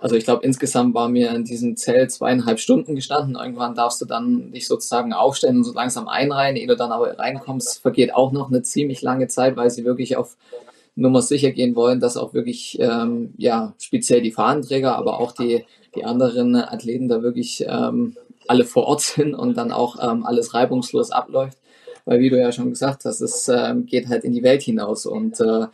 also 0.00 0.16
ich 0.16 0.24
glaube, 0.24 0.44
insgesamt 0.44 0.94
war 0.94 1.08
mir 1.08 1.30
in 1.32 1.44
diesem 1.44 1.76
Zelt 1.76 2.10
zweieinhalb 2.10 2.58
Stunden 2.58 2.94
gestanden. 2.94 3.36
Irgendwann 3.36 3.74
darfst 3.74 4.00
du 4.00 4.06
dann 4.06 4.50
dich 4.50 4.66
sozusagen 4.66 5.12
aufstellen 5.12 5.58
und 5.58 5.64
so 5.64 5.74
langsam 5.74 6.08
einreihen. 6.08 6.56
Ehe 6.56 6.66
du 6.66 6.76
dann 6.76 6.90
aber 6.90 7.18
reinkommst, 7.18 7.80
vergeht 7.82 8.14
auch 8.14 8.32
noch 8.32 8.48
eine 8.48 8.62
ziemlich 8.62 9.02
lange 9.02 9.28
Zeit, 9.28 9.56
weil 9.56 9.70
sie 9.70 9.84
wirklich 9.84 10.16
auf 10.16 10.36
Nummer 10.96 11.20
sicher 11.20 11.50
gehen 11.50 11.76
wollen, 11.76 12.00
dass 12.00 12.16
auch 12.16 12.32
wirklich, 12.32 12.78
ähm, 12.80 13.34
ja, 13.36 13.74
speziell 13.78 14.22
die 14.22 14.32
Fahnenträger, 14.32 14.96
aber 14.96 15.20
auch 15.20 15.32
die, 15.32 15.64
die 15.94 16.04
anderen 16.04 16.56
Athleten 16.56 17.08
da 17.08 17.22
wirklich 17.22 17.64
ähm, 17.68 18.16
alle 18.48 18.64
vor 18.64 18.84
Ort 18.86 19.00
sind 19.02 19.34
und 19.34 19.56
dann 19.56 19.70
auch 19.70 19.96
ähm, 20.02 20.24
alles 20.24 20.54
reibungslos 20.54 21.10
abläuft. 21.10 21.58
Weil, 22.06 22.20
wie 22.20 22.30
du 22.30 22.40
ja 22.40 22.52
schon 22.52 22.70
gesagt 22.70 23.04
hast, 23.04 23.20
es 23.20 23.48
ähm, 23.48 23.84
geht 23.84 24.08
halt 24.08 24.24
in 24.24 24.32
die 24.32 24.42
Welt 24.42 24.62
hinaus 24.62 25.04
und 25.04 25.40
äh, 25.40 25.66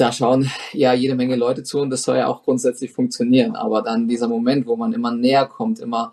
da 0.00 0.12
schauen 0.12 0.50
ja 0.72 0.92
jede 0.94 1.14
Menge 1.14 1.36
Leute 1.36 1.62
zu 1.62 1.80
und 1.80 1.90
das 1.90 2.02
soll 2.02 2.16
ja 2.16 2.28
auch 2.28 2.42
grundsätzlich 2.42 2.92
funktionieren. 2.92 3.56
Aber 3.56 3.82
dann 3.82 4.08
dieser 4.08 4.28
Moment, 4.28 4.66
wo 4.66 4.76
man 4.76 4.92
immer 4.92 5.12
näher 5.12 5.46
kommt, 5.46 5.80
immer 5.80 6.12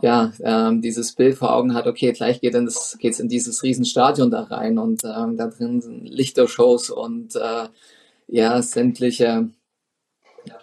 ja, 0.00 0.32
ähm, 0.42 0.80
dieses 0.80 1.12
Bild 1.12 1.36
vor 1.36 1.54
Augen 1.54 1.74
hat, 1.74 1.86
okay, 1.86 2.12
gleich 2.12 2.40
geht 2.40 2.54
es 2.54 2.96
geht's 2.98 3.20
in 3.20 3.28
dieses 3.28 3.62
Riesenstadion 3.62 4.30
da 4.30 4.42
rein 4.44 4.78
und 4.78 5.02
ähm, 5.04 5.36
da 5.36 5.48
drin 5.48 5.80
sind 5.80 6.08
Lichtershows 6.08 6.90
und 6.90 7.36
äh, 7.36 7.68
ja, 8.28 8.62
sämtliche 8.62 9.50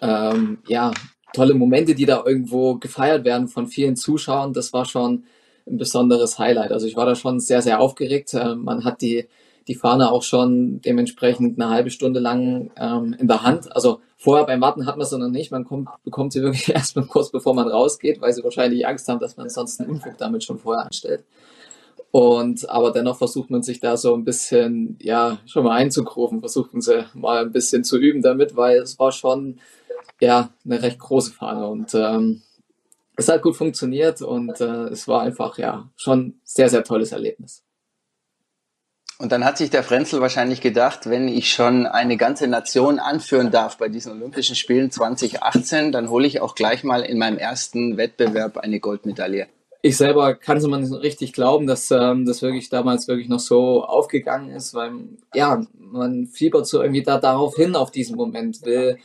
ähm, 0.02 0.58
ja, 0.66 0.92
tolle 1.32 1.54
Momente, 1.54 1.94
die 1.94 2.06
da 2.06 2.22
irgendwo 2.24 2.76
gefeiert 2.76 3.24
werden 3.24 3.48
von 3.48 3.66
vielen 3.66 3.96
Zuschauern. 3.96 4.52
Das 4.52 4.72
war 4.72 4.84
schon 4.84 5.24
ein 5.66 5.78
besonderes 5.78 6.38
Highlight. 6.38 6.72
Also 6.72 6.86
ich 6.86 6.96
war 6.96 7.06
da 7.06 7.14
schon 7.14 7.40
sehr, 7.40 7.62
sehr 7.62 7.80
aufgeregt. 7.80 8.34
Äh, 8.34 8.56
man 8.56 8.84
hat 8.84 9.00
die 9.00 9.28
die 9.68 9.74
Fahne 9.74 10.10
auch 10.10 10.22
schon 10.22 10.80
dementsprechend 10.80 11.60
eine 11.60 11.70
halbe 11.70 11.90
Stunde 11.90 12.20
lang 12.20 12.70
ähm, 12.76 13.14
in 13.18 13.28
der 13.28 13.42
Hand. 13.42 13.74
Also 13.74 14.00
vorher 14.16 14.46
beim 14.46 14.60
Warten 14.60 14.86
hat 14.86 14.96
man 14.96 15.06
sie 15.06 15.18
noch 15.18 15.28
nicht. 15.28 15.50
Man 15.50 15.64
kommt, 15.64 15.88
bekommt 16.04 16.32
sie 16.32 16.42
wirklich 16.42 16.68
erst 16.74 16.96
mal 16.96 17.06
kurz 17.06 17.30
bevor 17.30 17.54
man 17.54 17.68
rausgeht, 17.68 18.20
weil 18.20 18.32
sie 18.32 18.44
wahrscheinlich 18.44 18.86
Angst 18.86 19.08
haben, 19.08 19.20
dass 19.20 19.36
man 19.36 19.48
sonst 19.48 19.80
einen 19.80 19.90
Unfug 19.90 20.16
damit 20.18 20.44
schon 20.44 20.58
vorher 20.58 20.84
anstellt. 20.84 21.24
Und 22.10 22.68
aber 22.68 22.90
dennoch 22.90 23.18
versucht 23.18 23.50
man 23.50 23.62
sich 23.62 23.78
da 23.78 23.96
so 23.96 24.14
ein 24.14 24.24
bisschen, 24.24 24.98
ja, 25.00 25.38
schon 25.46 25.64
mal 25.64 25.76
einzugrufen, 25.76 26.40
versuchten 26.40 26.80
sie 26.80 27.04
mal 27.14 27.44
ein 27.44 27.52
bisschen 27.52 27.84
zu 27.84 27.98
üben 27.98 28.20
damit, 28.20 28.56
weil 28.56 28.78
es 28.78 28.98
war 28.98 29.12
schon 29.12 29.60
ja 30.20 30.50
eine 30.64 30.82
recht 30.82 30.98
große 30.98 31.32
Fahne 31.32 31.68
und 31.68 31.94
ähm, 31.94 32.42
es 33.16 33.28
hat 33.28 33.42
gut 33.42 33.56
funktioniert 33.56 34.22
und 34.22 34.60
äh, 34.60 34.88
es 34.88 35.06
war 35.06 35.22
einfach 35.22 35.56
ja 35.58 35.88
schon 35.96 36.40
sehr, 36.42 36.68
sehr 36.68 36.82
tolles 36.82 37.12
Erlebnis. 37.12 37.62
Und 39.20 39.32
dann 39.32 39.44
hat 39.44 39.58
sich 39.58 39.68
der 39.68 39.82
Frenzel 39.82 40.22
wahrscheinlich 40.22 40.62
gedacht, 40.62 41.10
wenn 41.10 41.28
ich 41.28 41.52
schon 41.52 41.86
eine 41.86 42.16
ganze 42.16 42.46
Nation 42.46 42.98
anführen 42.98 43.50
darf 43.50 43.76
bei 43.76 43.90
diesen 43.90 44.12
Olympischen 44.12 44.56
Spielen 44.56 44.90
2018, 44.90 45.92
dann 45.92 46.08
hole 46.08 46.26
ich 46.26 46.40
auch 46.40 46.54
gleich 46.54 46.84
mal 46.84 47.02
in 47.02 47.18
meinem 47.18 47.36
ersten 47.36 47.98
Wettbewerb 47.98 48.56
eine 48.56 48.80
Goldmedaille. 48.80 49.46
Ich 49.82 49.98
selber 49.98 50.34
kann 50.34 50.56
es 50.56 50.66
mal 50.66 50.80
nicht 50.80 50.90
richtig 51.02 51.34
glauben, 51.34 51.66
dass 51.66 51.90
ähm, 51.90 52.24
das 52.24 52.40
wirklich 52.40 52.70
damals 52.70 53.08
wirklich 53.08 53.28
noch 53.28 53.40
so 53.40 53.84
aufgegangen 53.84 54.52
ist, 54.52 54.72
weil 54.72 54.92
ja, 55.34 55.66
man 55.78 56.26
fiebert 56.26 56.66
so 56.66 56.80
irgendwie 56.80 57.02
da 57.02 57.18
darauf 57.18 57.56
hin 57.56 57.76
auf 57.76 57.90
diesen 57.90 58.16
Moment, 58.16 58.64
will 58.64 58.96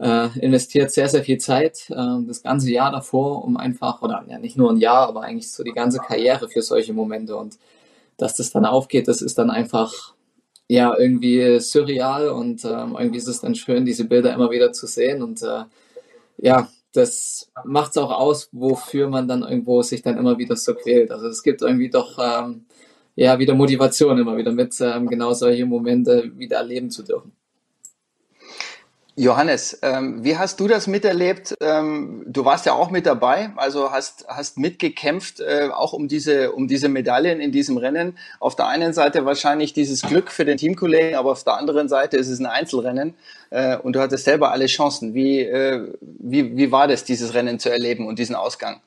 äh, 0.00 0.28
investiert 0.38 0.90
sehr, 0.90 1.10
sehr 1.10 1.22
viel 1.22 1.36
Zeit, 1.36 1.90
äh, 1.90 2.24
das 2.26 2.42
ganze 2.42 2.70
Jahr 2.70 2.92
davor, 2.92 3.44
um 3.44 3.58
einfach, 3.58 4.00
oder 4.00 4.24
ja 4.26 4.38
nicht 4.38 4.56
nur 4.56 4.70
ein 4.70 4.78
Jahr, 4.78 5.08
aber 5.08 5.20
eigentlich 5.20 5.52
so 5.52 5.62
die 5.62 5.72
ganze 5.72 5.98
Karriere 5.98 6.48
für 6.48 6.62
solche 6.62 6.94
Momente 6.94 7.36
und 7.36 7.58
dass 8.20 8.36
das 8.36 8.50
dann 8.50 8.66
aufgeht, 8.66 9.08
das 9.08 9.22
ist 9.22 9.38
dann 9.38 9.50
einfach 9.50 10.14
ja 10.68 10.96
irgendwie 10.96 11.58
surreal 11.58 12.28
und 12.28 12.64
ähm, 12.64 12.96
irgendwie 12.98 13.18
ist 13.18 13.28
es 13.28 13.40
dann 13.40 13.54
schön, 13.54 13.84
diese 13.84 14.04
Bilder 14.04 14.32
immer 14.32 14.50
wieder 14.50 14.72
zu 14.72 14.86
sehen 14.86 15.22
und 15.22 15.42
äh, 15.42 15.64
ja, 16.38 16.68
das 16.92 17.50
macht 17.64 17.92
es 17.92 17.98
auch 17.98 18.10
aus, 18.10 18.48
wofür 18.52 19.08
man 19.08 19.28
dann 19.28 19.42
irgendwo 19.42 19.82
sich 19.82 20.02
dann 20.02 20.18
immer 20.18 20.38
wieder 20.38 20.56
so 20.56 20.74
quält. 20.74 21.10
Also 21.12 21.28
es 21.28 21.42
gibt 21.42 21.62
irgendwie 21.62 21.90
doch 21.90 22.18
ähm, 22.18 22.66
ja 23.16 23.38
wieder 23.38 23.54
Motivation 23.54 24.18
immer 24.18 24.36
wieder 24.36 24.52
mit, 24.52 24.74
ähm, 24.80 25.08
genau 25.08 25.32
solche 25.32 25.66
Momente 25.66 26.32
wieder 26.36 26.58
erleben 26.58 26.90
zu 26.90 27.02
dürfen. 27.02 27.32
Johannes, 29.20 29.78
ähm, 29.82 30.24
wie 30.24 30.38
hast 30.38 30.60
du 30.60 30.66
das 30.66 30.86
miterlebt? 30.86 31.54
Ähm, 31.60 32.24
du 32.26 32.46
warst 32.46 32.64
ja 32.64 32.72
auch 32.72 32.90
mit 32.90 33.04
dabei, 33.04 33.50
also 33.56 33.92
hast, 33.92 34.24
hast 34.28 34.56
mitgekämpft, 34.56 35.40
äh, 35.40 35.68
auch 35.70 35.92
um 35.92 36.08
diese, 36.08 36.52
um 36.52 36.68
diese 36.68 36.88
Medaillen 36.88 37.38
in 37.38 37.52
diesem 37.52 37.76
Rennen. 37.76 38.16
Auf 38.38 38.56
der 38.56 38.68
einen 38.68 38.94
Seite 38.94 39.26
wahrscheinlich 39.26 39.74
dieses 39.74 40.00
Glück 40.00 40.30
für 40.30 40.46
den 40.46 40.56
Teamkollegen, 40.56 41.16
aber 41.16 41.32
auf 41.32 41.44
der 41.44 41.58
anderen 41.58 41.90
Seite 41.90 42.16
ist 42.16 42.28
es 42.28 42.40
ein 42.40 42.46
Einzelrennen 42.46 43.12
äh, 43.50 43.76
und 43.76 43.94
du 43.94 44.00
hattest 44.00 44.24
selber 44.24 44.52
alle 44.52 44.64
Chancen. 44.64 45.12
Wie, 45.12 45.40
äh, 45.40 45.92
wie, 46.00 46.56
wie 46.56 46.72
war 46.72 46.88
das, 46.88 47.04
dieses 47.04 47.34
Rennen 47.34 47.58
zu 47.58 47.68
erleben 47.68 48.06
und 48.06 48.18
diesen 48.18 48.34
Ausgang? 48.34 48.80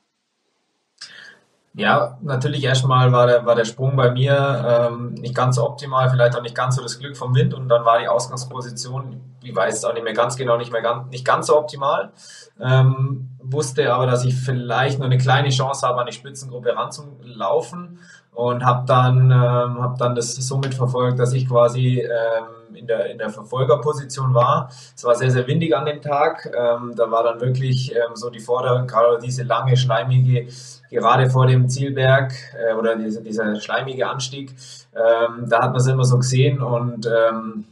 Ja, 1.76 2.18
natürlich 2.22 2.62
erstmal 2.62 3.10
war 3.10 3.26
der, 3.26 3.46
war 3.46 3.56
der 3.56 3.64
Sprung 3.64 3.96
bei 3.96 4.10
mir 4.10 4.88
ähm, 4.88 5.14
nicht 5.14 5.34
ganz 5.34 5.56
so 5.56 5.64
optimal, 5.64 6.08
vielleicht 6.08 6.36
auch 6.36 6.42
nicht 6.42 6.54
ganz 6.54 6.76
so 6.76 6.82
das 6.82 7.00
Glück 7.00 7.16
vom 7.16 7.34
Wind 7.34 7.52
und 7.52 7.68
dann 7.68 7.84
war 7.84 7.98
die 7.98 8.06
Ausgangsposition, 8.06 9.20
ich 9.42 9.54
weiß 9.54 9.78
es 9.78 9.84
auch 9.84 9.92
nicht 9.92 10.04
mehr 10.04 10.12
ganz 10.12 10.36
genau, 10.36 10.56
nicht 10.56 10.70
mehr 10.70 10.82
ganz, 10.82 11.10
nicht 11.10 11.24
ganz 11.24 11.48
so 11.48 11.58
optimal. 11.58 12.12
Ähm, 12.60 13.30
wusste 13.42 13.92
aber, 13.92 14.06
dass 14.06 14.24
ich 14.24 14.36
vielleicht 14.36 15.00
nur 15.00 15.06
eine 15.06 15.18
kleine 15.18 15.50
Chance 15.50 15.86
habe, 15.86 16.00
an 16.00 16.06
die 16.06 16.12
Spitzengruppe 16.12 16.76
ranzulaufen 16.76 17.98
und 18.34 18.64
habe 18.64 18.84
dann, 18.86 19.30
ähm, 19.30 19.82
hab 19.82 19.98
dann 19.98 20.14
das 20.14 20.34
somit 20.34 20.74
verfolgt, 20.74 21.18
dass 21.18 21.32
ich 21.32 21.48
quasi 21.48 22.00
ähm, 22.00 22.76
in, 22.76 22.86
der, 22.86 23.10
in 23.10 23.18
der 23.18 23.30
Verfolgerposition 23.30 24.34
war. 24.34 24.70
Es 24.96 25.04
war 25.04 25.14
sehr, 25.14 25.30
sehr 25.30 25.46
windig 25.46 25.76
an 25.76 25.86
dem 25.86 26.02
Tag. 26.02 26.46
Ähm, 26.46 26.92
da 26.96 27.10
war 27.10 27.22
dann 27.22 27.40
wirklich 27.40 27.94
ähm, 27.94 28.14
so 28.14 28.30
die 28.30 28.40
Vorder-, 28.40 28.84
gerade 28.86 29.18
diese 29.22 29.44
lange, 29.44 29.76
schleimige, 29.76 30.48
gerade 30.90 31.30
vor 31.30 31.46
dem 31.46 31.68
Zielberg 31.68 32.32
äh, 32.58 32.74
oder 32.74 32.96
diese, 32.96 33.22
dieser 33.22 33.60
schleimige 33.60 34.08
Anstieg, 34.08 34.54
ähm, 34.94 35.48
da 35.48 35.62
hat 35.62 35.70
man 35.70 35.80
es 35.80 35.86
immer 35.86 36.04
so 36.04 36.18
gesehen 36.18 36.60
und 36.60 37.06
ähm, 37.06 37.64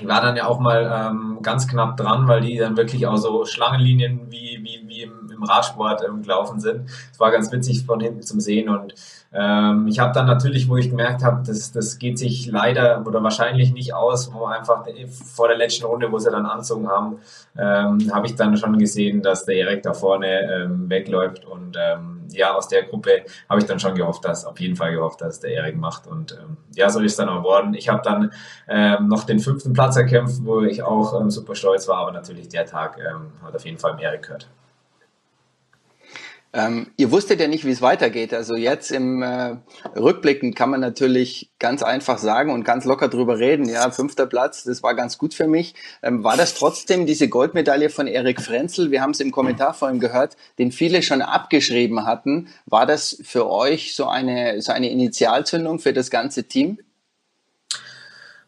ich 0.00 0.06
war 0.06 0.20
dann 0.20 0.36
ja 0.36 0.46
auch 0.46 0.60
mal 0.60 1.10
ähm, 1.10 1.38
ganz 1.42 1.66
knapp 1.66 1.96
dran, 1.96 2.28
weil 2.28 2.40
die 2.40 2.56
dann 2.56 2.76
wirklich 2.76 3.06
auch 3.06 3.16
so 3.16 3.44
Schlangenlinien 3.44 4.30
wie, 4.30 4.58
wie, 4.62 4.84
wie 4.86 5.02
im, 5.02 5.30
im 5.30 5.42
Radsport 5.42 6.04
ähm, 6.06 6.22
gelaufen 6.22 6.60
sind. 6.60 6.88
Es 7.12 7.18
war 7.18 7.30
ganz 7.30 7.50
witzig 7.50 7.84
von 7.84 8.00
hinten 8.00 8.22
zum 8.22 8.40
Sehen 8.40 8.68
und 8.68 8.94
ähm, 9.32 9.86
ich 9.88 9.98
habe 9.98 10.12
dann 10.14 10.26
natürlich, 10.26 10.68
wo 10.68 10.76
ich 10.76 10.88
gemerkt 10.88 11.22
habe, 11.22 11.42
das, 11.46 11.70
das 11.70 11.98
geht 11.98 12.18
sich 12.18 12.46
leider 12.46 13.04
oder 13.06 13.22
wahrscheinlich 13.22 13.72
nicht 13.72 13.92
aus, 13.92 14.32
wo 14.32 14.46
einfach 14.46 14.86
vor 15.34 15.48
der 15.48 15.58
letzten 15.58 15.84
Runde, 15.84 16.10
wo 16.10 16.18
sie 16.18 16.30
dann 16.30 16.46
anzogen 16.46 16.88
haben, 16.88 17.18
ähm, 17.56 18.10
habe 18.12 18.26
ich 18.26 18.36
dann 18.36 18.56
schon 18.56 18.78
gesehen, 18.78 19.22
dass 19.22 19.44
der 19.44 19.56
Erik 19.56 19.82
da 19.82 19.92
vorne 19.92 20.64
ähm, 20.64 20.88
wegläuft 20.88 21.44
und 21.44 21.76
ähm, 21.78 22.22
ja, 22.30 22.54
aus 22.54 22.68
der 22.68 22.84
Gruppe 22.84 23.24
habe 23.48 23.60
ich 23.60 23.66
dann 23.66 23.80
schon 23.80 23.94
gehofft, 23.94 24.24
dass, 24.24 24.44
auf 24.44 24.58
jeden 24.60 24.76
Fall 24.76 24.92
gehofft, 24.92 25.20
dass 25.20 25.40
der 25.40 25.52
Erik 25.52 25.76
macht. 25.76 26.06
Und 26.06 26.32
ähm, 26.32 26.58
ja, 26.74 26.90
so 26.90 27.00
ist 27.00 27.12
es 27.12 27.16
dann 27.16 27.30
auch 27.30 27.38
geworden. 27.38 27.72
Ich 27.72 27.88
habe 27.88 28.02
dann 28.04 28.32
ähm, 28.68 29.08
noch 29.08 29.24
den 29.24 29.40
fünften 29.40 29.72
Platz 29.72 29.96
erkämpft, 29.96 30.44
wo 30.44 30.60
ich 30.60 30.82
auch 30.82 31.30
super 31.30 31.54
stolz 31.54 31.88
war, 31.88 31.98
aber 31.98 32.12
natürlich 32.12 32.48
der 32.50 32.66
Tag 32.66 32.98
hat 33.42 33.56
auf 33.56 33.64
jeden 33.64 33.78
Fall 33.78 33.98
Erik 33.98 34.24
gehört. 34.24 34.46
Ähm, 36.54 36.86
ihr 36.96 37.10
wusstet 37.10 37.40
ja 37.40 37.46
nicht, 37.46 37.66
wie 37.66 37.70
es 37.70 37.82
weitergeht. 37.82 38.32
Also 38.32 38.56
jetzt 38.56 38.90
im 38.90 39.22
äh, 39.22 39.56
Rückblicken 39.96 40.54
kann 40.54 40.70
man 40.70 40.80
natürlich 40.80 41.50
ganz 41.58 41.82
einfach 41.82 42.16
sagen 42.16 42.50
und 42.52 42.64
ganz 42.64 42.86
locker 42.86 43.08
drüber 43.08 43.38
reden. 43.38 43.68
Ja, 43.68 43.90
fünfter 43.90 44.26
Platz, 44.26 44.64
das 44.64 44.82
war 44.82 44.94
ganz 44.94 45.18
gut 45.18 45.34
für 45.34 45.46
mich. 45.46 45.74
Ähm, 46.02 46.24
war 46.24 46.38
das 46.38 46.54
trotzdem 46.54 47.04
diese 47.04 47.28
Goldmedaille 47.28 47.90
von 47.90 48.06
Erik 48.06 48.40
Frenzel? 48.40 48.90
Wir 48.90 49.02
haben 49.02 49.10
es 49.10 49.20
im 49.20 49.30
Kommentar 49.30 49.74
vorhin 49.74 50.00
gehört, 50.00 50.36
den 50.58 50.72
viele 50.72 51.02
schon 51.02 51.20
abgeschrieben 51.20 52.06
hatten. 52.06 52.48
War 52.64 52.86
das 52.86 53.20
für 53.22 53.50
euch 53.50 53.94
so 53.94 54.08
eine, 54.08 54.62
so 54.62 54.72
eine 54.72 54.88
Initialzündung 54.88 55.80
für 55.80 55.92
das 55.92 56.08
ganze 56.08 56.44
Team? 56.44 56.78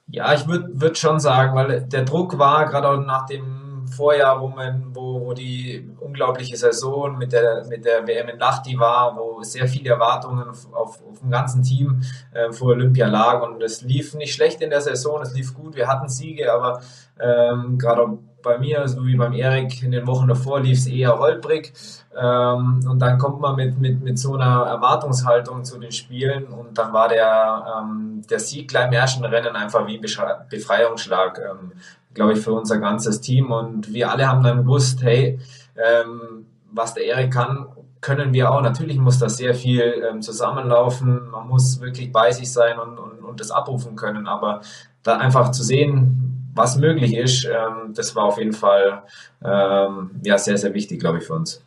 Ja, 0.07 0.33
ich 0.33 0.49
würde 0.49 0.69
würd 0.73 0.99
schon 0.99 1.21
sagen, 1.21 1.54
weil 1.54 1.83
der 1.83 2.04
Druck 2.04 2.38
war 2.38 2.66
gerade 2.66 2.88
auch 2.88 2.97
nach 2.97 3.26
dem 3.26 3.70
Vorjahr, 3.91 4.41
wo 4.41 4.51
wo, 4.95 5.33
die 5.33 5.89
unglaubliche 6.01 6.57
Saison 6.57 7.17
mit 7.17 7.33
der, 7.33 7.65
mit 7.69 7.85
der 7.85 8.07
WM 8.07 8.29
in 8.29 8.39
Lahti 8.39 8.79
war, 8.79 9.17
wo 9.17 9.43
sehr 9.43 9.67
viele 9.67 9.91
Erwartungen 9.91 10.49
auf, 10.49 10.73
auf, 10.73 11.01
auf 11.09 11.21
dem 11.21 11.31
ganzen 11.31 11.63
Team 11.63 12.03
äh, 12.33 12.53
vor 12.53 12.69
Olympia 12.69 13.07
lag 13.07 13.43
und 13.43 13.63
es 13.63 13.83
lief 13.83 14.15
nicht 14.15 14.35
schlecht 14.35 14.61
in 14.61 14.71
der 14.71 14.81
Saison, 14.81 15.23
es 15.23 15.35
lief 15.35 15.55
gut, 15.55 15.77
wir 15.77 15.89
hatten 15.89 16.09
Siege, 16.09 16.53
aber 16.53 16.81
ähm, 17.19 17.79
gerade 17.79 18.19
bei 18.43 18.59
mir, 18.59 18.87
so 18.89 19.05
wie 19.07 19.17
beim 19.17 19.33
Erik 19.33 19.83
in 19.83 19.91
den 19.91 20.07
Wochen 20.07 20.29
davor, 20.29 20.61
lief 20.61 20.79
es 20.79 20.87
eher 20.87 21.19
holprig. 21.19 21.73
Ähm, 22.17 22.81
und 22.89 22.99
dann 22.99 23.19
kommt 23.19 23.41
man 23.41 23.57
mit, 23.57 23.79
mit, 23.79 24.03
mit 24.03 24.19
so 24.19 24.35
einer 24.35 24.67
Erwartungshaltung 24.67 25.65
zu 25.65 25.79
den 25.79 25.93
Spielen 25.93 26.47
und 26.47 26.77
dann 26.77 26.93
war 26.93 27.09
der, 27.09 27.65
ähm, 27.79 28.23
der 28.29 28.41
Sieg 28.41 28.69
gleich 28.69 28.87
im 28.87 28.93
ersten 28.93 29.25
Rennen 29.25 29.55
einfach 29.55 29.87
wie 29.87 29.99
ein 29.99 30.49
Befreiungsschlag, 30.49 31.39
ähm, 31.39 31.73
glaube 32.14 32.35
ich, 32.35 32.40
für 32.40 32.52
unser 32.52 32.79
ganzes 32.79 33.21
Team. 33.21 33.50
Und 33.50 33.93
wir 33.93 34.11
alle 34.11 34.29
haben 34.29 34.43
dann 34.43 34.59
gewusst, 34.59 35.02
hey, 35.02 35.38
ähm, 35.76 36.47
was 36.73 36.95
der 36.95 37.05
Erik 37.05 37.33
kann, 37.33 37.67
können 38.00 38.33
wir 38.33 38.50
auch. 38.50 38.62
Natürlich 38.62 38.99
muss 38.99 39.19
da 39.19 39.29
sehr 39.29 39.55
viel 39.55 40.02
ähm, 40.11 40.23
zusammenlaufen. 40.23 41.31
Man 41.31 41.49
muss 41.49 41.81
wirklich 41.81 42.12
bei 42.12 42.33
sich 42.33 42.52
sein 42.52 42.79
und, 42.79 42.99
und, 42.99 43.25
und 43.25 43.40
das 43.40 43.50
abrufen 43.50 43.97
können. 43.97 44.26
Aber 44.26 44.61
da 45.02 45.19
einfach 45.19 45.50
zu 45.50 45.62
sehen, 45.62 46.50
was 46.55 46.76
möglich 46.76 47.14
ist, 47.14 47.45
ähm, 47.45 47.95
das 47.95 48.14
war 48.17 48.25
auf 48.25 48.38
jeden 48.38 48.52
Fall 48.52 49.02
ähm, 49.45 50.11
ja, 50.25 50.38
sehr, 50.38 50.59
sehr 50.59 50.75
wichtig, 50.75 51.00
glaube 51.00 51.19
ich, 51.19 51.25
für 51.25 51.35
uns. 51.35 51.62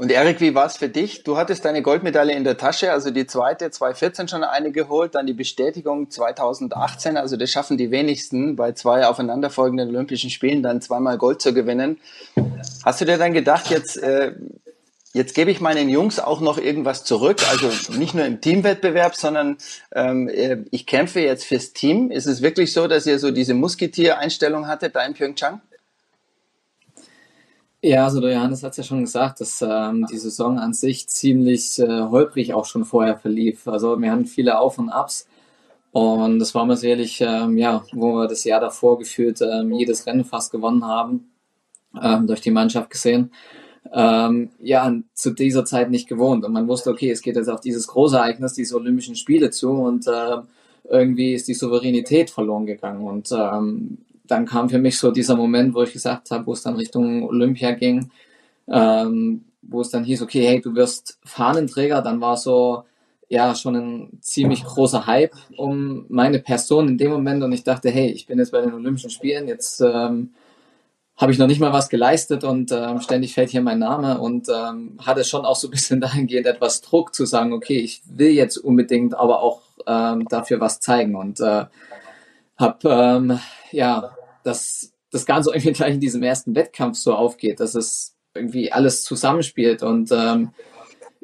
Und 0.00 0.10
Erik, 0.10 0.40
wie 0.40 0.54
war 0.54 0.64
es 0.64 0.78
für 0.78 0.88
dich? 0.88 1.24
Du 1.24 1.36
hattest 1.36 1.66
deine 1.66 1.82
Goldmedaille 1.82 2.34
in 2.34 2.42
der 2.42 2.56
Tasche, 2.56 2.90
also 2.90 3.10
die 3.10 3.26
zweite 3.26 3.70
2014 3.70 4.28
schon 4.28 4.44
eine 4.44 4.72
geholt, 4.72 5.14
dann 5.14 5.26
die 5.26 5.34
Bestätigung 5.34 6.10
2018, 6.10 7.18
also 7.18 7.36
das 7.36 7.50
schaffen 7.50 7.76
die 7.76 7.90
wenigsten 7.90 8.56
bei 8.56 8.72
zwei 8.72 9.06
aufeinanderfolgenden 9.06 9.90
Olympischen 9.90 10.30
Spielen 10.30 10.62
dann 10.62 10.80
zweimal 10.80 11.18
Gold 11.18 11.42
zu 11.42 11.52
gewinnen. 11.52 12.00
Hast 12.82 13.02
du 13.02 13.04
dir 13.04 13.18
dann 13.18 13.34
gedacht, 13.34 13.68
jetzt 13.68 13.98
äh, 13.98 14.32
jetzt 15.12 15.34
gebe 15.34 15.50
ich 15.50 15.60
meinen 15.60 15.90
Jungs 15.90 16.18
auch 16.18 16.40
noch 16.40 16.56
irgendwas 16.56 17.04
zurück. 17.04 17.42
Also 17.50 17.70
nicht 17.98 18.14
nur 18.14 18.24
im 18.24 18.40
Teamwettbewerb, 18.40 19.16
sondern 19.16 19.58
ähm, 19.94 20.30
äh, 20.30 20.64
ich 20.70 20.86
kämpfe 20.86 21.20
jetzt 21.20 21.44
fürs 21.44 21.74
Team. 21.74 22.10
Ist 22.10 22.24
es 22.24 22.40
wirklich 22.40 22.72
so, 22.72 22.88
dass 22.88 23.04
ihr 23.04 23.18
so 23.18 23.32
diese 23.32 23.52
Musketier-Einstellung 23.52 24.66
hattet 24.66 24.96
da 24.96 25.04
in 25.04 25.12
Pyeongchang? 25.12 25.60
Ja, 27.82 28.04
also 28.04 28.20
der 28.20 28.34
Johannes 28.34 28.62
hat 28.62 28.72
es 28.72 28.76
ja 28.78 28.84
schon 28.84 29.00
gesagt, 29.00 29.40
dass 29.40 29.62
ähm, 29.62 30.06
die 30.10 30.18
Saison 30.18 30.58
an 30.58 30.74
sich 30.74 31.08
ziemlich 31.08 31.78
äh, 31.78 32.02
holprig 32.02 32.52
auch 32.52 32.66
schon 32.66 32.84
vorher 32.84 33.16
verlief. 33.16 33.66
Also 33.66 33.98
wir 34.00 34.12
hatten 34.12 34.26
viele 34.26 34.58
Auf 34.58 34.78
und 34.78 34.90
Abs. 34.90 35.26
Und 35.92 36.38
das 36.38 36.54
war 36.54 36.66
mal 36.66 36.76
sicherlich, 36.76 37.20
ähm, 37.20 37.56
ja, 37.58 37.84
wo 37.92 38.14
wir 38.14 38.28
das 38.28 38.44
Jahr 38.44 38.60
davor 38.60 38.98
gefühlt 38.98 39.40
ähm, 39.40 39.72
jedes 39.72 40.06
Rennen 40.06 40.24
fast 40.24 40.52
gewonnen 40.52 40.84
haben, 40.86 41.32
ähm, 42.00 42.26
durch 42.26 42.42
die 42.42 42.50
Mannschaft 42.50 42.90
gesehen 42.90 43.32
ähm, 43.92 44.50
ja, 44.58 44.94
zu 45.14 45.30
dieser 45.30 45.64
Zeit 45.64 45.90
nicht 45.90 46.08
gewohnt. 46.08 46.44
Und 46.44 46.52
man 46.52 46.68
wusste, 46.68 46.90
okay, 46.90 47.10
es 47.10 47.22
geht 47.22 47.36
jetzt 47.36 47.48
auf 47.48 47.60
dieses 47.60 47.86
große 47.86 48.16
Ereignis, 48.16 48.54
diese 48.54 48.76
Olympischen 48.76 49.16
Spiele 49.16 49.50
zu 49.50 49.70
und 49.70 50.06
äh, 50.06 50.38
irgendwie 50.88 51.34
ist 51.34 51.48
die 51.48 51.54
Souveränität 51.54 52.30
verloren 52.30 52.66
gegangen. 52.66 53.06
Und 53.06 53.30
ähm, 53.32 53.98
dann 54.30 54.46
kam 54.46 54.68
für 54.68 54.78
mich 54.78 54.98
so 54.98 55.10
dieser 55.10 55.36
Moment, 55.36 55.74
wo 55.74 55.82
ich 55.82 55.92
gesagt 55.92 56.30
habe, 56.30 56.46
wo 56.46 56.52
es 56.52 56.62
dann 56.62 56.76
Richtung 56.76 57.24
Olympia 57.28 57.72
ging, 57.72 58.10
ähm, 58.68 59.44
wo 59.62 59.80
es 59.80 59.90
dann 59.90 60.04
hieß, 60.04 60.22
okay, 60.22 60.46
hey, 60.46 60.60
du 60.60 60.74
wirst 60.74 61.18
Fahnenträger, 61.24 62.00
dann 62.02 62.20
war 62.20 62.36
so, 62.36 62.84
ja, 63.28 63.54
schon 63.54 63.76
ein 63.76 64.18
ziemlich 64.20 64.64
großer 64.64 65.06
Hype 65.06 65.34
um 65.56 66.04
meine 66.08 66.40
Person 66.40 66.88
in 66.88 66.98
dem 66.98 67.12
Moment. 67.12 67.42
Und 67.42 67.52
ich 67.52 67.62
dachte, 67.62 67.90
hey, 67.90 68.10
ich 68.10 68.26
bin 68.26 68.38
jetzt 68.38 68.52
bei 68.52 68.60
den 68.60 68.74
Olympischen 68.74 69.10
Spielen, 69.10 69.46
jetzt 69.46 69.80
ähm, 69.80 70.30
habe 71.16 71.32
ich 71.32 71.38
noch 71.38 71.46
nicht 71.46 71.60
mal 71.60 71.72
was 71.72 71.88
geleistet 71.88 72.44
und 72.44 72.72
ähm, 72.72 73.00
ständig 73.00 73.34
fällt 73.34 73.50
hier 73.50 73.62
mein 73.62 73.78
Name. 73.78 74.18
Und 74.18 74.48
ähm, 74.48 74.98
hatte 75.04 75.22
schon 75.24 75.44
auch 75.44 75.56
so 75.56 75.68
ein 75.68 75.70
bisschen 75.70 76.00
dahingehend 76.00 76.46
etwas 76.46 76.80
Druck 76.80 77.14
zu 77.14 77.24
sagen, 77.24 77.52
okay, 77.52 77.78
ich 77.78 78.02
will 78.06 78.30
jetzt 78.30 78.56
unbedingt 78.56 79.14
aber 79.14 79.42
auch 79.42 79.62
ähm, 79.86 80.26
dafür 80.28 80.60
was 80.60 80.80
zeigen. 80.80 81.14
Und 81.14 81.40
äh, 81.40 81.66
habe 82.56 82.78
ähm, 82.88 83.38
ja 83.70 84.10
dass 84.42 84.92
das 85.10 85.26
Ganze 85.26 85.50
irgendwie 85.54 85.72
gleich 85.72 85.94
in 85.94 86.00
diesem 86.00 86.22
ersten 86.22 86.54
Wettkampf 86.54 86.98
so 86.98 87.14
aufgeht, 87.14 87.60
dass 87.60 87.74
es 87.74 88.16
irgendwie 88.34 88.72
alles 88.72 89.02
zusammenspielt 89.02 89.82
und 89.82 90.10
ähm, 90.12 90.50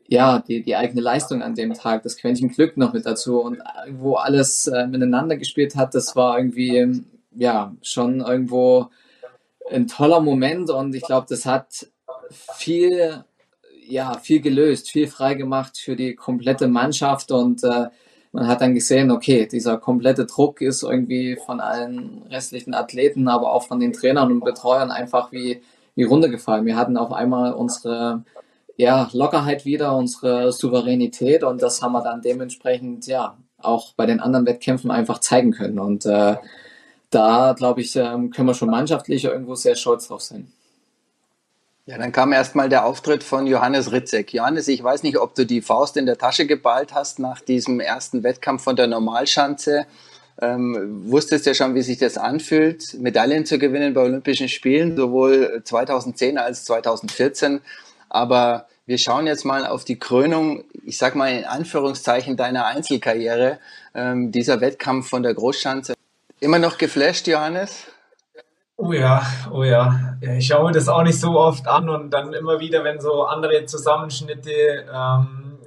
ja, 0.09 0.39
die, 0.39 0.63
die 0.63 0.77
eigene 0.77 1.01
Leistung 1.01 1.43
an 1.43 1.55
dem 1.55 1.75
Tag, 1.75 2.03
das 2.03 2.17
Quäntchen 2.17 2.49
Glück 2.49 2.77
noch 2.77 2.93
mit 2.93 3.07
dazu 3.07 3.41
und 3.41 3.59
wo 3.91 4.15
alles 4.15 4.67
äh, 4.67 4.87
miteinander 4.87 5.37
gespielt 5.37 5.75
hat, 5.77 5.95
das 5.95 6.15
war 6.15 6.39
irgendwie 6.39 7.03
ja 7.35 7.75
schon 7.83 8.21
irgendwo 8.21 8.89
ein 9.71 9.89
toller 9.89 10.21
Moment 10.21 10.71
und 10.71 10.95
ich 10.95 11.03
glaube, 11.03 11.27
das 11.29 11.45
hat 11.45 11.89
viel, 12.31 13.25
ja, 13.87 14.19
viel 14.19 14.41
gelöst, 14.41 14.91
viel 14.91 15.09
frei 15.09 15.35
gemacht 15.35 15.77
für 15.79 15.97
die 15.97 16.15
komplette 16.15 16.69
Mannschaft 16.69 17.31
und 17.33 17.65
äh, 17.65 17.87
man 18.33 18.47
hat 18.47 18.61
dann 18.61 18.75
gesehen, 18.75 19.11
okay, 19.11 19.47
dieser 19.47 19.79
komplette 19.79 20.27
Druck 20.27 20.61
ist 20.61 20.83
irgendwie 20.83 21.37
von 21.37 21.61
allen 21.61 22.23
restlichen 22.31 22.75
Athleten, 22.75 23.29
aber 23.29 23.53
auch 23.53 23.65
von 23.65 23.81
den 23.81 23.93
Trainern 23.93 24.31
und 24.31 24.45
Betreuern 24.45 24.91
einfach 24.91 25.33
wie, 25.33 25.63
wie 25.95 26.05
runtergefallen. 26.05 26.67
Wir 26.67 26.77
hatten 26.77 26.97
auf 26.97 27.13
einmal 27.13 27.53
unsere 27.53 28.25
ja, 28.77 29.09
Lockerheit 29.13 29.65
wieder, 29.65 29.97
unsere 29.97 30.53
Souveränität 30.53 31.45
und 31.45 31.63
das 31.63 31.83
haben 31.83 31.93
wir 31.93 32.03
dann 32.03 32.21
dementsprechend 32.21 33.07
ja 33.07 33.37
auch 33.59 33.95
bei 33.95 34.07
den 34.07 34.21
anderen 34.21 34.47
Wettkämpfen 34.47 34.91
einfach 34.91 35.19
zeigen 35.19 35.53
können. 35.53 35.79
Und 35.79 36.05
äh, 36.07 36.37
da, 37.11 37.55
glaube 37.57 37.81
ich, 37.81 37.97
ähm, 37.97 38.31
können 38.31 38.49
wir 38.49 38.55
schon 38.55 38.71
mannschaftlich 38.71 39.25
irgendwo 39.25 39.55
sehr 39.55 39.77
stolz 39.77 40.09
drauf 40.09 40.23
sein. 40.23 40.53
Ja, 41.89 41.99
dann 41.99 42.11
kam 42.11 42.33
erstmal 42.33 42.69
der 42.69 42.85
Auftritt 42.85 43.23
von 43.23 43.47
Johannes 43.47 43.93
Ritzek. 43.93 44.33
Johannes, 44.33 44.67
ich 44.67 44.83
weiß 44.83 45.05
nicht, 45.05 45.19
ob 45.19 45.37
du 45.37 45.47
die 45.47 45.63
Faust 45.63 45.97
in 45.97 46.05
der 46.05 46.19
Tasche 46.19 46.45
geballt 46.45 46.93
hast 46.93 47.21
nach 47.21 47.41
diesem 47.41 47.79
ersten 47.79 48.25
Wettkampf 48.25 48.65
von 48.65 48.75
der 48.75 48.89
Normalschanze. 48.89 49.87
Ähm, 50.43 51.05
wusstest 51.09 51.47
ja 51.47 51.55
schon, 51.55 51.77
wie 51.77 51.83
sich 51.83 51.99
das 51.99 52.19
anfühlt, 52.19 52.83
Medaillen 52.99 53.47
zu 53.47 53.61
gewinnen 53.61 53.95
bei 53.95 54.01
Olympischen 54.01 54.49
Spielen, 54.49 54.97
sowohl 54.97 55.63
2010 55.63 56.39
als 56.39 56.65
2014. 56.65 57.61
Aber 58.09 58.67
wir 58.87 58.99
schauen 58.99 59.29
jetzt 59.29 59.45
mal 59.45 59.65
auf 59.65 59.85
die 59.85 59.99
Krönung, 59.99 60.65
ich 60.85 60.99
sag 60.99 61.15
mal 61.15 61.31
in 61.33 61.45
Anführungszeichen 61.45 62.37
deiner 62.37 62.67
Einzelkarriere, 62.67 63.61
ähm, 63.95 64.33
dieser 64.33 64.61
Wettkampf 64.61 65.09
von 65.09 65.23
der 65.23 65.35
Großschanze. 65.35 65.95
Immer 66.41 66.59
noch 66.59 66.79
geflasht, 66.79 67.29
Johannes? 67.29 67.87
Oh 68.79 68.93
ja, 68.93 69.23
oh 69.51 69.65
ja. 69.65 70.17
Ich 70.37 70.49
schaue 70.49 70.71
das 70.71 70.89
auch 70.89 71.03
nicht 71.03 71.19
so 71.19 71.39
oft 71.39 71.67
an 71.67 71.89
und 71.89 72.11
dann 72.11 72.35
immer 72.35 72.61
wieder, 72.61 72.85
wenn 72.85 73.01
so 73.01 73.25
andere 73.25 73.65
Zusammenschnitte, 73.65 74.51
ähm, 74.93 75.59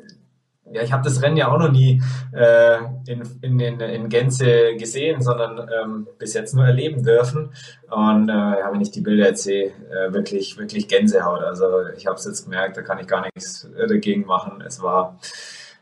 ja, 0.72 0.84
ich 0.84 0.94
habe 0.94 1.04
das 1.04 1.22
Rennen 1.24 1.38
ja 1.38 1.52
auch 1.52 1.58
noch 1.58 1.72
nie 1.72 2.02
äh, 2.32 2.78
in, 3.08 3.24
in, 3.42 3.60
in, 3.60 3.80
in 3.80 4.10
Gänze 4.10 4.76
gesehen, 4.76 5.22
sondern 5.22 5.68
ähm, 5.82 6.08
bis 6.20 6.36
jetzt 6.36 6.54
nur 6.54 6.66
erleben 6.66 7.02
dürfen. 7.02 7.52
Und 7.90 8.30
äh, 8.30 8.34
ja, 8.34 8.72
wenn 8.72 8.82
ich 8.82 8.92
die 8.92 9.02
Bilder 9.02 9.30
jetzt 9.30 9.44
sehe, 9.44 9.72
äh, 9.90 10.14
wirklich, 10.14 10.60
wirklich 10.60 10.88
Gänsehaut. 10.88 11.42
Also 11.42 11.88
ich 11.98 12.06
habe 12.06 12.18
es 12.18 12.26
jetzt 12.26 12.44
gemerkt, 12.44 12.78
da 12.78 12.84
kann 12.84 13.00
ich 13.00 13.08
gar 13.08 13.22
nichts 13.24 13.64
äh, 13.76 13.88
dagegen 13.88 14.28
machen. 14.28 14.64
Es 14.66 14.84
war, 14.84 15.18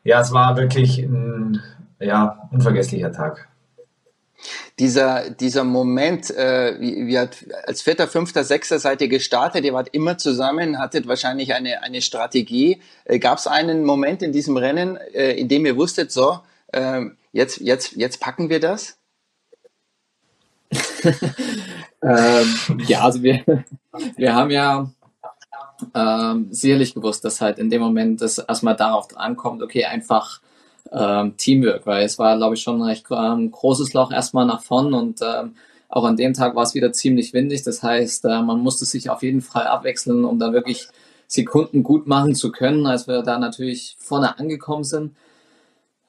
ja, 0.05 0.21
es 0.21 0.31
war 0.31 0.55
wirklich 0.55 0.99
ein 0.99 1.61
ja, 1.99 2.47
unvergesslicher 2.51 3.11
Tag 3.11 3.49
dieser, 4.79 5.31
dieser 5.31 5.63
Moment, 5.63 6.29
äh, 6.29 6.79
wie, 6.79 7.07
wie 7.07 7.17
hat, 7.17 7.37
als 7.65 7.81
Vierter, 7.81 8.07
Fünfter, 8.07 8.43
Sechster 8.43 8.77
seid 8.77 9.01
ihr 9.01 9.07
gestartet, 9.07 9.65
ihr 9.65 9.73
wart 9.73 9.89
immer 9.91 10.17
zusammen, 10.17 10.77
hattet 10.77 11.07
wahrscheinlich 11.07 11.53
eine, 11.55 11.81
eine 11.81 12.01
Strategie. 12.01 12.79
Äh, 13.05 13.17
Gab 13.17 13.39
es 13.39 13.47
einen 13.47 13.83
Moment 13.85 14.21
in 14.21 14.31
diesem 14.31 14.55
Rennen, 14.55 14.97
äh, 14.97 15.31
in 15.31 15.47
dem 15.47 15.65
ihr 15.65 15.77
wusstet, 15.77 16.11
so, 16.11 16.39
äh, 16.67 17.05
jetzt, 17.31 17.59
jetzt, 17.59 17.93
jetzt 17.93 18.19
packen 18.19 18.49
wir 18.49 18.59
das? 18.59 18.97
ähm, 22.03 22.83
ja, 22.87 23.01
also 23.01 23.23
wir, 23.23 23.43
wir 24.15 24.35
haben 24.35 24.51
ja 24.51 24.91
ähm, 25.95 26.47
sicherlich 26.51 26.93
gewusst, 26.93 27.25
dass 27.25 27.41
halt 27.41 27.57
in 27.57 27.71
dem 27.71 27.81
Moment 27.81 28.21
es 28.21 28.37
erstmal 28.37 28.75
darauf 28.75 29.15
ankommt, 29.17 29.63
okay, 29.63 29.85
einfach 29.85 30.39
ähm, 30.91 31.35
Teamwork, 31.37 31.85
weil 31.85 32.05
es 32.05 32.19
war, 32.19 32.37
glaube 32.37 32.55
ich, 32.55 32.61
schon 32.61 32.81
ein 32.81 32.87
recht 32.87 33.05
ähm, 33.11 33.51
großes 33.51 33.93
Loch 33.93 34.11
erstmal 34.11 34.45
nach 34.45 34.61
vorn 34.61 34.93
und 34.93 35.21
ähm, 35.21 35.55
auch 35.89 36.03
an 36.03 36.17
dem 36.17 36.33
Tag 36.33 36.55
war 36.55 36.63
es 36.63 36.75
wieder 36.75 36.91
ziemlich 36.91 37.33
windig. 37.33 37.63
Das 37.63 37.81
heißt, 37.81 38.25
äh, 38.25 38.41
man 38.41 38.59
musste 38.59 38.85
sich 38.85 39.09
auf 39.09 39.23
jeden 39.23 39.41
Fall 39.41 39.67
abwechseln, 39.67 40.25
um 40.25 40.39
da 40.39 40.51
wirklich 40.51 40.87
Sekunden 41.27 41.83
gut 41.83 42.07
machen 42.07 42.35
zu 42.35 42.51
können. 42.51 42.85
Als 42.85 43.07
wir 43.07 43.21
da 43.21 43.39
natürlich 43.39 43.95
vorne 43.99 44.37
angekommen 44.37 44.83
sind, 44.83 45.15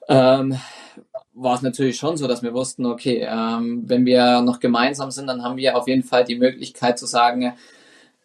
ähm, 0.07 0.57
war 1.33 1.55
es 1.55 1.61
natürlich 1.61 1.97
schon 1.97 2.17
so, 2.17 2.27
dass 2.27 2.43
wir 2.43 2.53
wussten, 2.53 2.85
okay, 2.85 3.25
ähm, 3.29 3.83
wenn 3.87 4.05
wir 4.05 4.41
noch 4.41 4.59
gemeinsam 4.59 5.11
sind, 5.11 5.27
dann 5.27 5.43
haben 5.43 5.57
wir 5.57 5.77
auf 5.77 5.87
jeden 5.87 6.03
Fall 6.03 6.25
die 6.25 6.37
Möglichkeit 6.37 6.99
zu 6.99 7.05
sagen, 7.05 7.53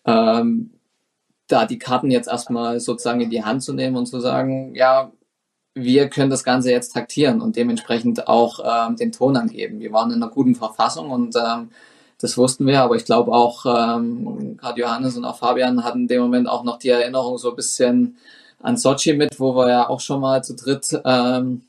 ähm, 0.04 0.70
da 1.46 1.66
die 1.66 1.78
Karten 1.78 2.10
jetzt 2.10 2.28
erstmal 2.28 2.80
sozusagen 2.80 3.20
in 3.20 3.30
die 3.30 3.44
Hand 3.44 3.62
zu 3.62 3.72
nehmen 3.74 3.96
und 3.96 4.06
zu 4.06 4.18
sagen, 4.20 4.74
ja, 4.74 5.12
wir 5.74 6.08
können 6.08 6.30
das 6.30 6.44
Ganze 6.44 6.70
jetzt 6.70 6.92
taktieren 6.92 7.40
und 7.40 7.56
dementsprechend 7.56 8.28
auch 8.28 8.60
ähm, 8.64 8.96
den 8.96 9.12
Ton 9.12 9.36
angeben. 9.36 9.80
Wir 9.80 9.92
waren 9.92 10.10
in 10.10 10.22
einer 10.22 10.30
guten 10.30 10.54
Verfassung 10.54 11.10
und 11.10 11.34
ähm, 11.36 11.70
das 12.20 12.38
wussten 12.38 12.66
wir, 12.66 12.80
aber 12.80 12.96
ich 12.96 13.04
glaube 13.04 13.32
auch, 13.32 13.66
ähm, 13.66 14.56
gerade 14.56 14.80
Johannes 14.80 15.16
und 15.16 15.24
auch 15.24 15.38
Fabian 15.38 15.84
hatten 15.84 16.02
in 16.02 16.08
dem 16.08 16.22
Moment 16.22 16.48
auch 16.48 16.62
noch 16.62 16.78
die 16.78 16.88
Erinnerung 16.88 17.38
so 17.38 17.50
ein 17.50 17.56
bisschen 17.56 18.16
an 18.62 18.76
Sochi 18.76 19.14
mit, 19.14 19.38
wo 19.40 19.54
wir 19.56 19.68
ja 19.68 19.88
auch 19.88 20.00
schon 20.00 20.20
mal 20.20 20.42
zu 20.42 20.54
dritt, 20.54 20.98
ähm, 21.04 21.62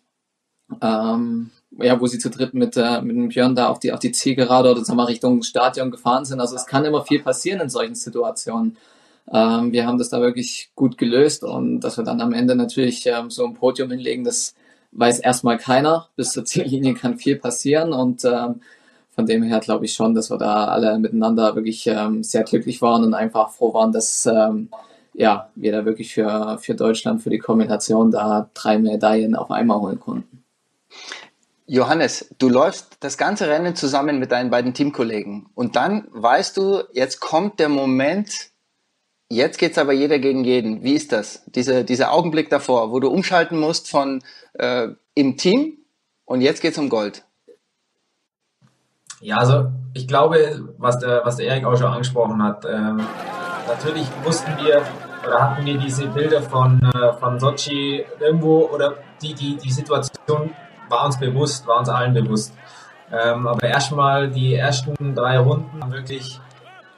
ähm, 0.82 1.50
ja, 1.78 2.00
wo 2.00 2.08
sie 2.08 2.20
zu 2.20 2.30
dritt 2.30 2.54
mit, 2.54 2.78
äh, 2.78 3.02
mit 3.02 3.16
dem 3.16 3.30
Björn 3.30 3.56
da 3.56 3.68
auf 3.68 3.80
die, 3.80 3.92
auf 3.92 4.00
die 4.00 4.12
Zielgerade 4.12 4.72
oder 4.72 4.86
sagen 4.86 4.98
wir 4.98 5.08
Richtung 5.08 5.44
Stadion 5.44 5.92
gefahren 5.92 6.26
sind. 6.26 6.40
Also 6.40 6.56
es 6.56 6.66
kann 6.68 6.86
immer 6.86 7.04
viel 7.04 7.22
passieren 7.22 7.60
in 7.60 7.70
solchen 7.70 7.96
Situationen. 7.96 8.78
Ähm, 9.32 9.72
wir 9.72 9.88
haben 9.88 9.98
das 9.98 10.10
da 10.10 10.22
wirklich 10.22 10.72
gut 10.76 10.98
gelöst 10.98 11.44
und 11.44 11.80
dass 11.80 11.98
wir 11.98 12.04
dann 12.04 12.22
am 12.22 12.34
Ende 12.34 12.56
natürlich 12.56 13.06
ähm, 13.08 13.30
so 13.30 13.46
ein 13.46 13.54
Podium 13.56 13.92
hinlegen, 13.92 14.24
das 14.24 14.54
weiß 14.92 15.20
erstmal 15.20 15.58
keiner. 15.58 16.10
Bis 16.16 16.32
zur 16.32 16.46
Ziellinie 16.46 16.94
kann 16.94 17.18
viel 17.18 17.38
passieren 17.38 17.94
und 17.94 18.24
ähm, 18.26 18.62
von 19.16 19.26
dem 19.26 19.44
her 19.44 19.60
glaube 19.60 19.86
ich 19.86 19.94
schon, 19.94 20.14
dass 20.14 20.30
wir 20.30 20.38
da 20.38 20.66
alle 20.66 21.00
miteinander 21.00 21.56
wirklich 21.56 21.88
ähm, 21.88 22.24
sehr 22.24 22.44
glücklich 22.44 22.82
waren 22.82 23.04
und 23.04 23.14
einfach 23.14 23.52
froh 23.52 23.74
waren, 23.74 23.92
dass 23.92 24.26
ähm, 24.26 24.70
ja, 25.14 25.50
wir 25.56 25.72
da 25.72 25.86
wirklich 25.86 26.14
für, 26.14 26.58
für 26.60 26.76
Deutschland, 26.76 27.24
für 27.24 27.30
die 27.30 27.40
Kombination 27.40 28.12
da 28.12 28.50
drei 28.54 28.78
Medaillen 28.78 29.36
auf 29.36 29.50
einmal 29.50 29.80
holen 29.80 30.00
konnten. 30.00 30.44
Johannes, 31.68 32.30
du 32.38 32.50
läufst 32.50 32.98
das 33.00 33.18
ganze 33.18 33.48
Rennen 33.48 33.76
zusammen 33.76 34.20
mit 34.20 34.32
deinen 34.32 34.52
beiden 34.52 34.74
Teamkollegen 34.74 35.48
und 35.56 35.76
dann 35.76 36.08
weißt 36.12 36.58
du, 36.58 36.84
jetzt 36.92 37.22
kommt 37.22 37.60
der 37.60 37.70
Moment, 37.70 38.52
jetzt 39.30 39.58
geht's 39.58 39.78
aber 39.78 39.94
jeder 39.94 40.20
gegen 40.20 40.44
jeden. 40.44 40.84
Wie 40.84 40.94
ist 40.94 41.12
das? 41.12 41.44
Diese, 41.48 41.84
dieser 41.84 42.12
Augenblick 42.12 42.50
davor, 42.50 42.92
wo 42.92 43.00
du 43.00 43.10
umschalten 43.10 43.60
musst 43.60 43.90
von 43.90 44.24
äh, 44.54 44.90
im 45.14 45.38
Team 45.38 45.78
und 46.26 46.42
jetzt 46.42 46.62
geht's 46.62 46.78
um 46.78 46.90
Gold. 46.90 47.24
Ja, 49.22 49.38
also 49.38 49.72
ich 49.94 50.08
glaube, 50.08 50.70
was 50.78 51.00
der, 51.00 51.22
was 51.24 51.38
der 51.38 51.48
Erik 51.48 51.66
auch 51.66 51.78
schon 51.78 51.88
angesprochen 51.88 52.44
hat, 52.44 52.66
ähm, 52.66 53.02
natürlich 53.68 54.08
wussten 54.24 54.52
wir 54.58 54.84
oder 55.26 55.42
hatten 55.42 55.66
wir 55.66 55.78
diese 55.78 56.08
Bilder 56.08 56.42
von, 56.42 56.82
äh, 56.84 57.14
von 57.14 57.40
Sochi 57.40 58.06
irgendwo 58.20 58.70
oder 58.70 58.96
die, 59.22 59.34
die, 59.34 59.58
die 59.58 59.72
Situation 59.72 60.52
war 60.90 61.06
uns 61.06 61.18
bewusst, 61.18 61.66
war 61.66 61.80
uns 61.80 61.90
allen 61.90 62.14
bewusst. 62.14 62.54
Ähm, 63.12 63.48
aber 63.48 63.68
erstmal 63.68 64.30
die 64.30 64.56
ersten 64.56 65.16
drei 65.16 65.40
Runden 65.40 65.92
wirklich 65.92 66.40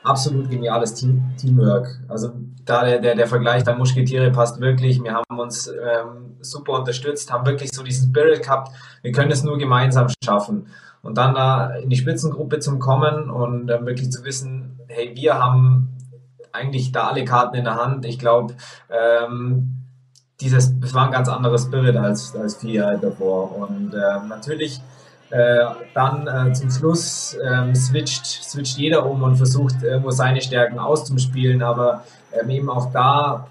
absolut 0.07 0.49
geniales 0.49 0.93
Team, 0.93 1.23
Teamwork. 1.37 1.99
Also 2.07 2.31
da 2.65 2.83
der, 2.83 2.99
der, 2.99 3.15
der 3.15 3.27
Vergleich 3.27 3.63
der 3.63 3.75
Musketiere 3.75 4.31
passt 4.31 4.59
wirklich. 4.59 5.03
Wir 5.03 5.13
haben 5.13 5.39
uns 5.39 5.67
ähm, 5.67 6.35
super 6.41 6.73
unterstützt, 6.73 7.31
haben 7.31 7.45
wirklich 7.45 7.71
so 7.73 7.83
diesen 7.83 8.09
Spirit 8.09 8.43
gehabt. 8.43 8.71
Wir 9.01 9.11
können 9.11 9.31
es 9.31 9.43
nur 9.43 9.57
gemeinsam 9.57 10.07
schaffen. 10.23 10.67
Und 11.01 11.17
dann 11.17 11.33
da 11.33 11.75
in 11.75 11.89
die 11.89 11.95
Spitzengruppe 11.95 12.59
zu 12.59 12.79
kommen 12.79 13.29
und 13.29 13.69
ähm, 13.69 13.85
wirklich 13.85 14.11
zu 14.11 14.23
wissen, 14.23 14.79
hey, 14.87 15.11
wir 15.15 15.35
haben 15.35 15.89
eigentlich 16.51 16.91
da 16.91 17.07
alle 17.07 17.23
Karten 17.23 17.55
in 17.55 17.63
der 17.63 17.75
Hand. 17.75 18.05
Ich 18.05 18.19
glaube, 18.19 18.55
ähm, 18.89 19.85
dieses, 20.41 20.73
es 20.83 20.93
war 20.93 21.05
ein 21.05 21.11
ganz 21.11 21.29
anderes 21.29 21.63
Spirit 21.63 21.95
als, 21.95 22.35
als 22.35 22.57
vier 22.57 22.73
Jahre 22.73 22.99
davor. 22.99 23.55
Und 23.55 23.93
äh, 23.93 24.27
natürlich 24.27 24.81
äh, 25.29 25.65
dann 25.93 26.27
äh, 26.27 26.53
zum 26.53 26.71
Schluss 26.71 27.37
ähm, 27.43 27.75
switcht, 27.75 28.25
switcht 28.25 28.77
jeder 28.77 29.05
um 29.05 29.23
und 29.23 29.35
versucht 29.35 29.83
irgendwo 29.83 30.11
seine 30.11 30.41
Stärken 30.41 30.79
auszuspielen, 30.79 31.61
aber 31.61 32.03
ähm, 32.31 32.49
eben 32.49 32.69
auch 32.69 32.91
da 32.91 33.47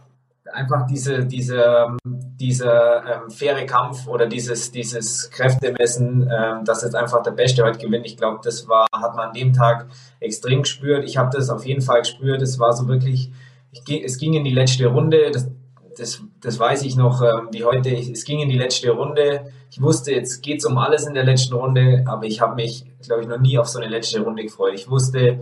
einfach 0.52 0.86
diese, 0.86 1.24
diese, 1.26 1.96
dieser 2.04 3.04
ähm, 3.04 3.30
faire 3.30 3.66
Kampf 3.66 4.06
oder 4.06 4.26
dieses, 4.26 4.70
dieses 4.70 5.30
Kräftemessen, 5.30 6.30
ähm, 6.32 6.64
dass 6.64 6.82
jetzt 6.82 6.94
einfach 6.94 7.22
der 7.22 7.32
Beste 7.32 7.62
heute 7.62 7.78
gewinnt. 7.78 8.06
Ich 8.06 8.16
glaube, 8.16 8.40
das 8.42 8.66
war, 8.68 8.86
hat 8.92 9.14
man 9.14 9.28
an 9.28 9.34
dem 9.34 9.52
Tag 9.52 9.86
extrem 10.20 10.62
gespürt. 10.62 11.04
Ich 11.04 11.16
habe 11.16 11.30
das 11.36 11.50
auf 11.50 11.66
jeden 11.66 11.82
Fall 11.82 12.00
gespürt. 12.00 12.40
Es 12.42 12.58
war 12.58 12.72
so 12.72 12.88
wirklich, 12.88 13.30
ich, 13.70 14.04
es 14.04 14.18
ging 14.18 14.34
in 14.34 14.44
die 14.44 14.50
letzte 14.50 14.86
Runde. 14.86 15.30
Das, 15.30 15.48
das, 15.96 16.22
das 16.40 16.58
weiß 16.58 16.82
ich 16.82 16.96
noch 16.96 17.22
ähm, 17.22 17.48
wie 17.52 17.64
heute. 17.64 17.90
Es 17.90 18.24
ging 18.24 18.40
in 18.40 18.48
die 18.48 18.58
letzte 18.58 18.90
Runde. 18.90 19.52
Ich 19.70 19.80
wusste, 19.80 20.12
jetzt 20.12 20.42
geht 20.42 20.58
es 20.58 20.64
um 20.64 20.78
alles 20.78 21.06
in 21.06 21.14
der 21.14 21.24
letzten 21.24 21.54
Runde, 21.54 22.04
aber 22.06 22.24
ich 22.24 22.40
habe 22.40 22.54
mich, 22.54 22.84
glaube 23.02 23.22
ich, 23.22 23.28
noch 23.28 23.38
nie 23.38 23.58
auf 23.58 23.68
so 23.68 23.78
eine 23.80 23.88
letzte 23.88 24.20
Runde 24.20 24.42
gefreut. 24.42 24.74
Ich 24.74 24.88
wusste, 24.88 25.40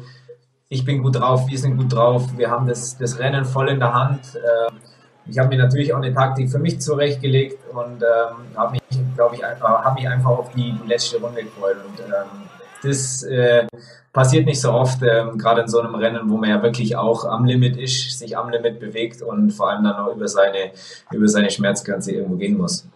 ich 0.69 0.85
bin 0.85 1.03
gut 1.03 1.17
drauf, 1.17 1.47
wir 1.49 1.59
sind 1.59 1.77
gut 1.77 1.93
drauf, 1.93 2.25
wir 2.37 2.51
haben 2.51 2.67
das, 2.67 2.97
das 2.97 3.19
Rennen 3.19 3.45
voll 3.45 3.69
in 3.69 3.79
der 3.79 3.93
Hand. 3.93 4.21
Ähm, 4.37 4.79
ich 5.27 5.39
habe 5.39 5.49
mir 5.49 5.59
natürlich 5.59 5.93
auch 5.93 5.99
eine 5.99 6.13
Taktik 6.13 6.51
für 6.51 6.59
mich 6.59 6.81
zurechtgelegt 6.81 7.59
und 7.73 8.03
ähm, 8.03 8.57
habe 8.57 8.73
mich, 8.73 8.83
glaube 9.15 9.37
ich, 9.37 9.45
einfach, 9.45 9.85
habe 9.85 9.95
mich 9.95 10.09
einfach 10.09 10.31
auf 10.31 10.53
die, 10.53 10.73
die 10.73 10.89
letzte 10.89 11.21
Runde 11.21 11.43
gefreut. 11.45 11.77
Und 11.87 12.01
ähm, 12.01 12.49
das 12.85 13.23
äh, 13.25 13.67
passiert 14.13 14.47
nicht 14.47 14.61
so 14.61 14.73
oft, 14.73 15.03
ähm, 15.03 15.39
gerade 15.39 15.63
in 15.63 15.69
so 15.69 15.81
einem 15.81 15.95
Rennen, 15.95 16.31
wo 16.31 16.37
man 16.37 16.49
ja 16.49 16.63
wirklich 16.63 16.97
auch 16.97 17.25
am 17.25 17.45
Limit 17.45 17.77
ist, 17.77 18.19
sich 18.19 18.37
am 18.37 18.51
Limit 18.51 18.81
bewegt 18.81 19.23
und 19.23 19.51
vor 19.51 19.71
allem 19.71 19.85
dann 19.85 19.97
auch 19.97 20.15
über 20.15 20.29
seine, 20.29 20.73
über 21.13 21.29
seine 21.29 21.51
Schmerzgrenze 21.51 22.13
irgendwo 22.13 22.37
gehen 22.37 22.57
muss. 22.57 22.87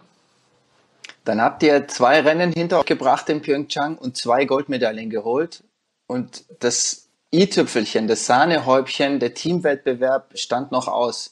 Dann 1.25 1.41
habt 1.41 1.61
ihr 1.61 1.87
zwei 1.87 2.21
Rennen 2.21 2.51
hinter 2.51 2.79
euch 2.79 2.85
gebracht 2.85 3.29
in 3.29 3.41
Pyeongchang 3.41 3.97
und 3.97 4.17
zwei 4.17 4.45
Goldmedaillen 4.45 5.09
geholt. 5.09 5.63
Und 6.07 6.45
das 6.59 7.09
i-Tüpfelchen, 7.31 8.07
das 8.07 8.25
Sahnehäubchen, 8.25 9.19
der 9.19 9.33
Teamwettbewerb 9.33 10.31
stand 10.35 10.71
noch 10.71 10.87
aus. 10.87 11.31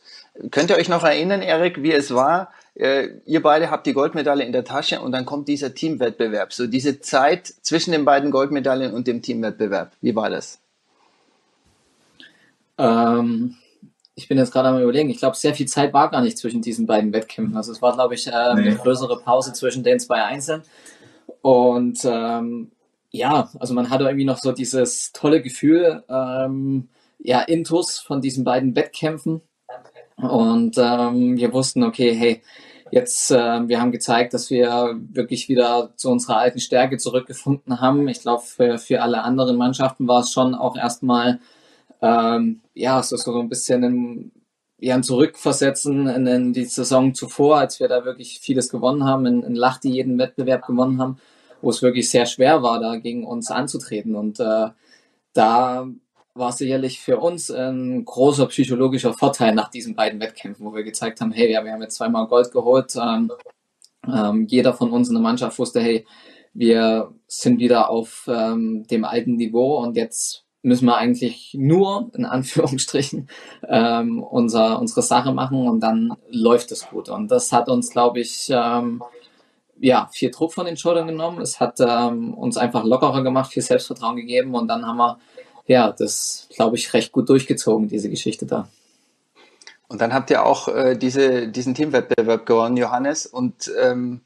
Könnt 0.51 0.69
ihr 0.69 0.75
euch 0.75 0.89
noch 0.89 1.03
erinnern, 1.03 1.41
Erik, 1.41 1.81
wie 1.81 1.93
es 1.93 2.13
war? 2.13 2.51
Äh, 2.77 3.09
ihr 3.25 3.41
beide 3.41 3.71
habt 3.71 3.87
die 3.87 3.93
Goldmedaille 3.93 4.45
in 4.45 4.51
der 4.51 4.63
Tasche 4.63 5.01
und 5.01 5.11
dann 5.11 5.25
kommt 5.25 5.47
dieser 5.47 5.73
Teamwettbewerb. 5.73 6.53
So 6.53 6.67
diese 6.67 6.99
Zeit 6.99 7.47
zwischen 7.61 7.91
den 7.91 8.05
beiden 8.05 8.29
Goldmedaillen 8.29 8.93
und 8.93 9.07
dem 9.07 9.23
Teamwettbewerb. 9.23 9.93
Wie 9.99 10.15
war 10.15 10.29
das? 10.29 10.59
Ähm, 12.77 13.55
ich 14.13 14.27
bin 14.27 14.37
jetzt 14.37 14.51
gerade 14.51 14.69
am 14.69 14.79
überlegen. 14.79 15.09
Ich 15.09 15.17
glaube, 15.17 15.35
sehr 15.35 15.55
viel 15.55 15.67
Zeit 15.67 15.91
war 15.91 16.11
gar 16.11 16.21
nicht 16.21 16.37
zwischen 16.37 16.61
diesen 16.61 16.85
beiden 16.85 17.13
Wettkämpfen. 17.13 17.57
Also 17.57 17.71
es 17.71 17.81
war, 17.81 17.93
glaube 17.93 18.13
ich, 18.13 18.27
äh, 18.27 18.31
nee. 18.31 18.61
eine 18.61 18.75
größere 18.75 19.19
Pause 19.21 19.53
zwischen 19.53 19.83
den 19.83 19.99
zwei 19.99 20.23
Einzelnen. 20.23 20.61
Und 21.41 21.99
ähm, 22.05 22.71
ja, 23.09 23.49
also 23.59 23.73
man 23.73 23.89
hatte 23.89 24.03
irgendwie 24.03 24.25
noch 24.25 24.37
so 24.37 24.51
dieses 24.51 25.13
tolle 25.13 25.41
Gefühl, 25.41 26.03
ähm, 26.09 26.89
ja, 27.17 27.41
Intus 27.41 27.97
von 27.97 28.21
diesen 28.21 28.43
beiden 28.43 28.75
Wettkämpfen. 28.75 29.41
Und 30.17 30.77
ähm, 30.77 31.37
wir 31.37 31.53
wussten, 31.53 31.83
okay, 31.83 32.13
hey, 32.13 32.41
jetzt, 32.91 33.31
äh, 33.31 33.67
wir 33.67 33.81
haben 33.81 33.91
gezeigt, 33.91 34.33
dass 34.33 34.49
wir 34.49 34.95
wirklich 35.09 35.49
wieder 35.49 35.91
zu 35.95 36.09
unserer 36.09 36.37
alten 36.37 36.59
Stärke 36.59 36.97
zurückgefunden 36.97 37.81
haben. 37.81 38.07
Ich 38.07 38.21
glaube, 38.21 38.43
für, 38.43 38.77
für 38.77 39.01
alle 39.01 39.23
anderen 39.23 39.57
Mannschaften 39.57 40.07
war 40.07 40.21
es 40.21 40.31
schon 40.31 40.55
auch 40.55 40.75
erstmal, 40.77 41.39
ähm, 42.01 42.61
ja, 42.73 43.01
so, 43.03 43.15
so 43.17 43.39
ein 43.39 43.49
bisschen 43.49 43.83
ein, 43.83 44.31
ja, 44.79 44.95
ein 44.95 45.03
Zurückversetzen 45.03 46.07
in, 46.07 46.27
in 46.27 46.53
die 46.53 46.65
Saison 46.65 47.13
zuvor, 47.13 47.57
als 47.57 47.79
wir 47.79 47.87
da 47.87 48.05
wirklich 48.05 48.39
vieles 48.39 48.69
gewonnen 48.69 49.03
haben, 49.03 49.25
in, 49.25 49.43
in 49.43 49.55
Lachti 49.55 49.89
jeden 49.89 50.17
Wettbewerb 50.19 50.67
gewonnen 50.67 51.01
haben, 51.01 51.17
wo 51.61 51.69
es 51.69 51.81
wirklich 51.81 52.09
sehr 52.09 52.25
schwer 52.25 52.61
war, 52.61 52.79
da 52.79 52.97
gegen 52.97 53.25
uns 53.25 53.49
anzutreten. 53.49 54.15
Und 54.15 54.39
äh, 54.39 54.69
da 55.33 55.87
war 56.37 56.51
sicherlich 56.51 56.99
für 56.99 57.17
uns 57.17 57.51
ein 57.51 58.05
großer 58.05 58.47
psychologischer 58.47 59.13
Vorteil 59.13 59.53
nach 59.53 59.69
diesen 59.69 59.95
beiden 59.95 60.19
Wettkämpfen, 60.19 60.65
wo 60.65 60.73
wir 60.73 60.83
gezeigt 60.83 61.21
haben, 61.21 61.31
hey, 61.31 61.49
wir 61.49 61.71
haben 61.71 61.81
jetzt 61.81 61.95
zweimal 61.95 62.27
Gold 62.27 62.51
geholt. 62.51 62.95
Ähm, 62.95 63.31
ähm, 64.07 64.47
jeder 64.47 64.73
von 64.73 64.91
uns 64.91 65.09
in 65.09 65.15
der 65.15 65.23
Mannschaft 65.23 65.57
wusste, 65.59 65.81
hey, 65.81 66.05
wir 66.53 67.13
sind 67.27 67.59
wieder 67.59 67.89
auf 67.89 68.27
ähm, 68.27 68.85
dem 68.89 69.05
alten 69.05 69.35
Niveau 69.35 69.77
und 69.77 69.95
jetzt 69.95 70.45
müssen 70.63 70.85
wir 70.85 70.97
eigentlich 70.97 71.55
nur, 71.57 72.09
in 72.15 72.25
Anführungsstrichen, 72.25 73.29
ähm, 73.67 74.23
unser, 74.23 74.79
unsere 74.79 75.01
Sache 75.01 75.33
machen 75.33 75.67
und 75.67 75.81
dann 75.81 76.17
läuft 76.29 76.71
es 76.71 76.89
gut. 76.89 77.09
Und 77.09 77.31
das 77.31 77.51
hat 77.51 77.69
uns, 77.69 77.91
glaube 77.91 78.19
ich, 78.19 78.49
ähm, 78.49 79.03
ja, 79.79 80.09
viel 80.11 80.31
Druck 80.31 80.53
von 80.53 80.65
den 80.65 80.77
Schultern 80.77 81.07
genommen. 81.07 81.41
Es 81.41 81.59
hat 81.59 81.79
ähm, 81.79 82.33
uns 82.33 82.57
einfach 82.57 82.83
lockerer 82.83 83.23
gemacht, 83.23 83.53
viel 83.53 83.61
Selbstvertrauen 83.61 84.15
gegeben 84.15 84.55
und 84.55 84.67
dann 84.67 84.85
haben 84.85 84.97
wir 84.97 85.19
ja, 85.67 85.91
das 85.91 86.47
glaube 86.55 86.77
ich 86.77 86.93
recht 86.93 87.11
gut 87.11 87.29
durchgezogen, 87.29 87.87
diese 87.87 88.09
Geschichte 88.09 88.45
da. 88.45 88.67
Und 89.89 90.01
dann 90.01 90.13
habt 90.13 90.29
ihr 90.29 90.45
auch 90.45 90.67
äh, 90.67 90.95
diese, 90.95 91.47
diesen 91.47 91.75
Teamwettbewerb 91.75 92.45
gewonnen, 92.45 92.75
Johannes. 92.75 93.25
Und 93.25 93.71
ähm, 93.79 94.21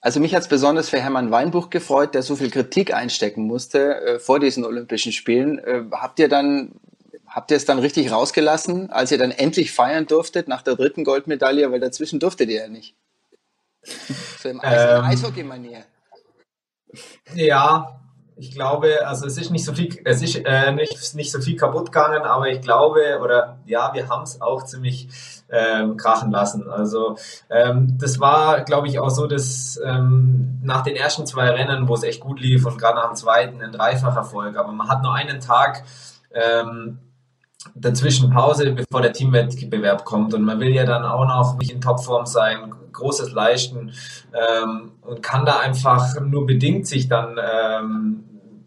also 0.00 0.20
mich 0.20 0.34
hat 0.34 0.42
es 0.42 0.48
besonders 0.48 0.88
für 0.88 1.00
Hermann 1.00 1.30
Weinbuch 1.30 1.70
gefreut, 1.70 2.14
der 2.14 2.22
so 2.22 2.36
viel 2.36 2.50
Kritik 2.50 2.94
einstecken 2.94 3.42
musste 3.42 4.00
äh, 4.00 4.18
vor 4.20 4.38
diesen 4.38 4.64
Olympischen 4.64 5.12
Spielen. 5.12 5.58
Äh, 5.58 5.84
habt 5.92 6.18
ihr 6.20 6.28
dann 6.28 6.72
habt 7.26 7.50
ihr 7.50 7.56
es 7.56 7.64
dann 7.64 7.78
richtig 7.78 8.10
rausgelassen, 8.10 8.90
als 8.90 9.12
ihr 9.12 9.18
dann 9.18 9.30
endlich 9.30 9.72
feiern 9.72 10.06
durftet 10.06 10.48
nach 10.48 10.62
der 10.62 10.76
dritten 10.76 11.04
Goldmedaille, 11.04 11.70
weil 11.70 11.80
dazwischen 11.80 12.20
durftet 12.20 12.48
ihr 12.48 12.62
ja 12.62 12.68
nicht. 12.68 12.94
So 14.40 14.48
im 14.48 14.60
ähm, 14.62 15.04
Eishockey-Manier. 15.04 15.84
Ja, 17.34 17.97
ich 18.38 18.52
glaube, 18.52 19.06
also 19.06 19.26
es 19.26 19.36
ist 19.36 19.50
nicht 19.50 19.64
so 19.64 19.72
viel, 19.72 20.00
es 20.04 20.22
ist 20.22 20.36
äh, 20.36 20.72
nicht, 20.72 21.14
nicht 21.14 21.32
so 21.32 21.40
viel 21.40 21.56
kaputt 21.56 21.86
gegangen, 21.86 22.22
aber 22.22 22.48
ich 22.48 22.60
glaube, 22.60 23.18
oder 23.22 23.58
ja, 23.66 23.90
wir 23.92 24.08
haben 24.08 24.22
es 24.22 24.40
auch 24.40 24.64
ziemlich 24.64 25.08
ähm, 25.50 25.96
krachen 25.96 26.30
lassen. 26.30 26.68
Also 26.68 27.16
ähm, 27.50 27.98
das 27.98 28.20
war, 28.20 28.62
glaube 28.62 28.86
ich, 28.86 29.00
auch 29.00 29.10
so, 29.10 29.26
dass 29.26 29.80
ähm, 29.84 30.60
nach 30.62 30.82
den 30.82 30.94
ersten 30.94 31.26
zwei 31.26 31.50
Rennen, 31.50 31.88
wo 31.88 31.94
es 31.94 32.04
echt 32.04 32.20
gut 32.20 32.40
lief 32.40 32.64
und 32.64 32.78
gerade 32.78 32.96
nach 32.96 33.08
dem 33.08 33.16
zweiten 33.16 33.60
ein 33.60 33.72
Dreifach-Erfolg, 33.72 34.56
aber 34.56 34.72
man 34.72 34.88
hat 34.88 35.02
nur 35.02 35.14
einen 35.14 35.40
Tag 35.40 35.84
ähm, 36.32 36.98
dazwischen 37.74 38.30
Pause, 38.30 38.70
bevor 38.72 39.02
der 39.02 39.12
Teamwettbewerb 39.12 40.04
kommt 40.04 40.32
und 40.32 40.42
man 40.42 40.60
will 40.60 40.72
ja 40.72 40.84
dann 40.84 41.04
auch 41.04 41.26
noch 41.26 41.58
nicht 41.58 41.72
in 41.72 41.80
Topform 41.80 42.24
sein, 42.24 42.72
großes 42.92 43.32
leisten 43.32 43.92
ähm, 44.32 44.92
und 45.02 45.22
kann 45.22 45.44
da 45.44 45.60
einfach 45.60 46.20
nur 46.20 46.46
bedingt 46.46 46.86
sich 46.86 47.08
dann 47.08 47.38
ähm, 47.38 48.24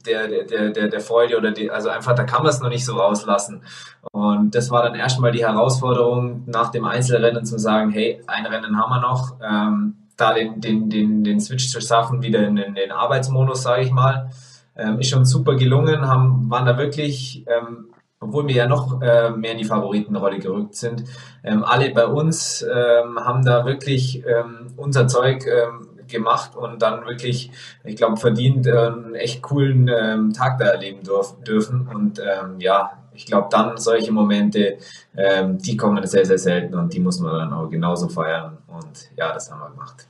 der, 0.08 0.28
der, 0.28 0.70
der, 0.70 0.88
der 0.88 1.00
Freude 1.00 1.38
oder 1.38 1.52
die, 1.52 1.72
also 1.72 1.90
einfach, 1.90 2.14
da 2.16 2.24
kann 2.24 2.44
man 2.44 2.50
es 2.50 2.60
noch 2.60 2.70
nicht 2.70 2.86
so 2.86 2.96
rauslassen. 2.98 3.64
Und 4.12 4.56
das 4.56 4.72
war 4.72 4.84
dann 4.84 4.96
erstmal 4.96 5.32
die 5.32 5.46
Herausforderung, 5.46 6.44
nach 6.48 6.70
dem 6.70 6.86
Einzelrennen 6.86 7.46
zu 7.46 7.58
sagen, 7.58 7.92
hey, 7.92 8.22
ein 8.28 8.46
Rennen 8.46 8.78
haben 8.78 8.90
wir 8.90 9.02
noch, 9.02 9.36
ähm, 9.42 9.96
da 10.18 10.34
den, 10.34 10.62
den, 10.62 10.90
den, 10.90 11.24
den 11.24 11.40
Switch 11.40 11.70
zu 11.70 11.82
schaffen, 11.82 12.22
wieder 12.22 12.46
in, 12.48 12.58
in 12.58 12.76
den 12.76 12.92
Arbeitsmodus, 12.92 13.64
sage 13.64 13.84
ich 13.84 13.92
mal. 13.92 14.30
Ähm, 14.76 15.00
ist 15.00 15.10
schon 15.10 15.26
super 15.26 15.56
gelungen, 15.56 16.08
haben, 16.08 16.50
waren 16.50 16.66
da 16.66 16.78
wirklich, 16.78 17.46
ähm, 17.48 17.88
obwohl 18.20 18.48
wir 18.48 18.56
ja 18.56 18.68
noch 18.68 19.02
äh, 19.02 19.32
mehr 19.32 19.52
in 19.52 19.58
die 19.58 19.66
Favoritenrolle 19.66 20.40
gerückt 20.40 20.76
sind, 20.76 21.04
ähm, 21.44 21.64
alle 21.64 21.92
bei 21.92 22.06
uns 22.06 22.62
ähm, 22.64 23.20
haben 23.20 23.44
da 23.44 23.66
wirklich 23.66 24.24
ähm, 24.26 24.68
unser 24.78 25.08
Zeug 25.08 25.46
ähm, 25.46 25.90
gemacht 26.12 26.56
und 26.56 26.82
dann 26.82 27.06
wirklich, 27.06 27.52
ich 27.84 27.96
glaube, 27.96 28.18
verdient 28.18 28.68
äh, 28.68 28.72
einen 28.72 29.16
echt 29.16 29.42
coolen 29.42 29.88
ähm, 29.88 30.34
Tag 30.34 30.60
da 30.60 30.66
erleben 30.66 31.04
dürf, 31.04 31.36
dürfen. 31.44 31.88
Und 31.88 32.20
ähm, 32.20 32.60
ja, 32.60 32.92
ich 33.14 33.26
glaube, 33.26 33.48
dann 33.52 33.78
solche 33.78 34.12
Momente, 34.12 34.78
ähm, 35.16 35.58
die 35.58 35.78
kommen 35.78 36.06
sehr, 36.06 36.26
sehr 36.26 36.38
selten 36.38 36.76
und 36.76 36.94
die 36.94 37.00
muss 37.00 37.20
man 37.20 37.34
dann 37.34 37.54
auch 37.54 37.70
genauso 37.70 38.10
feiern. 38.10 38.58
Und 38.68 39.10
ja, 39.16 39.34
das 39.34 39.52
haben 39.52 39.60
wir 39.60 39.70
gemacht. 39.70 40.08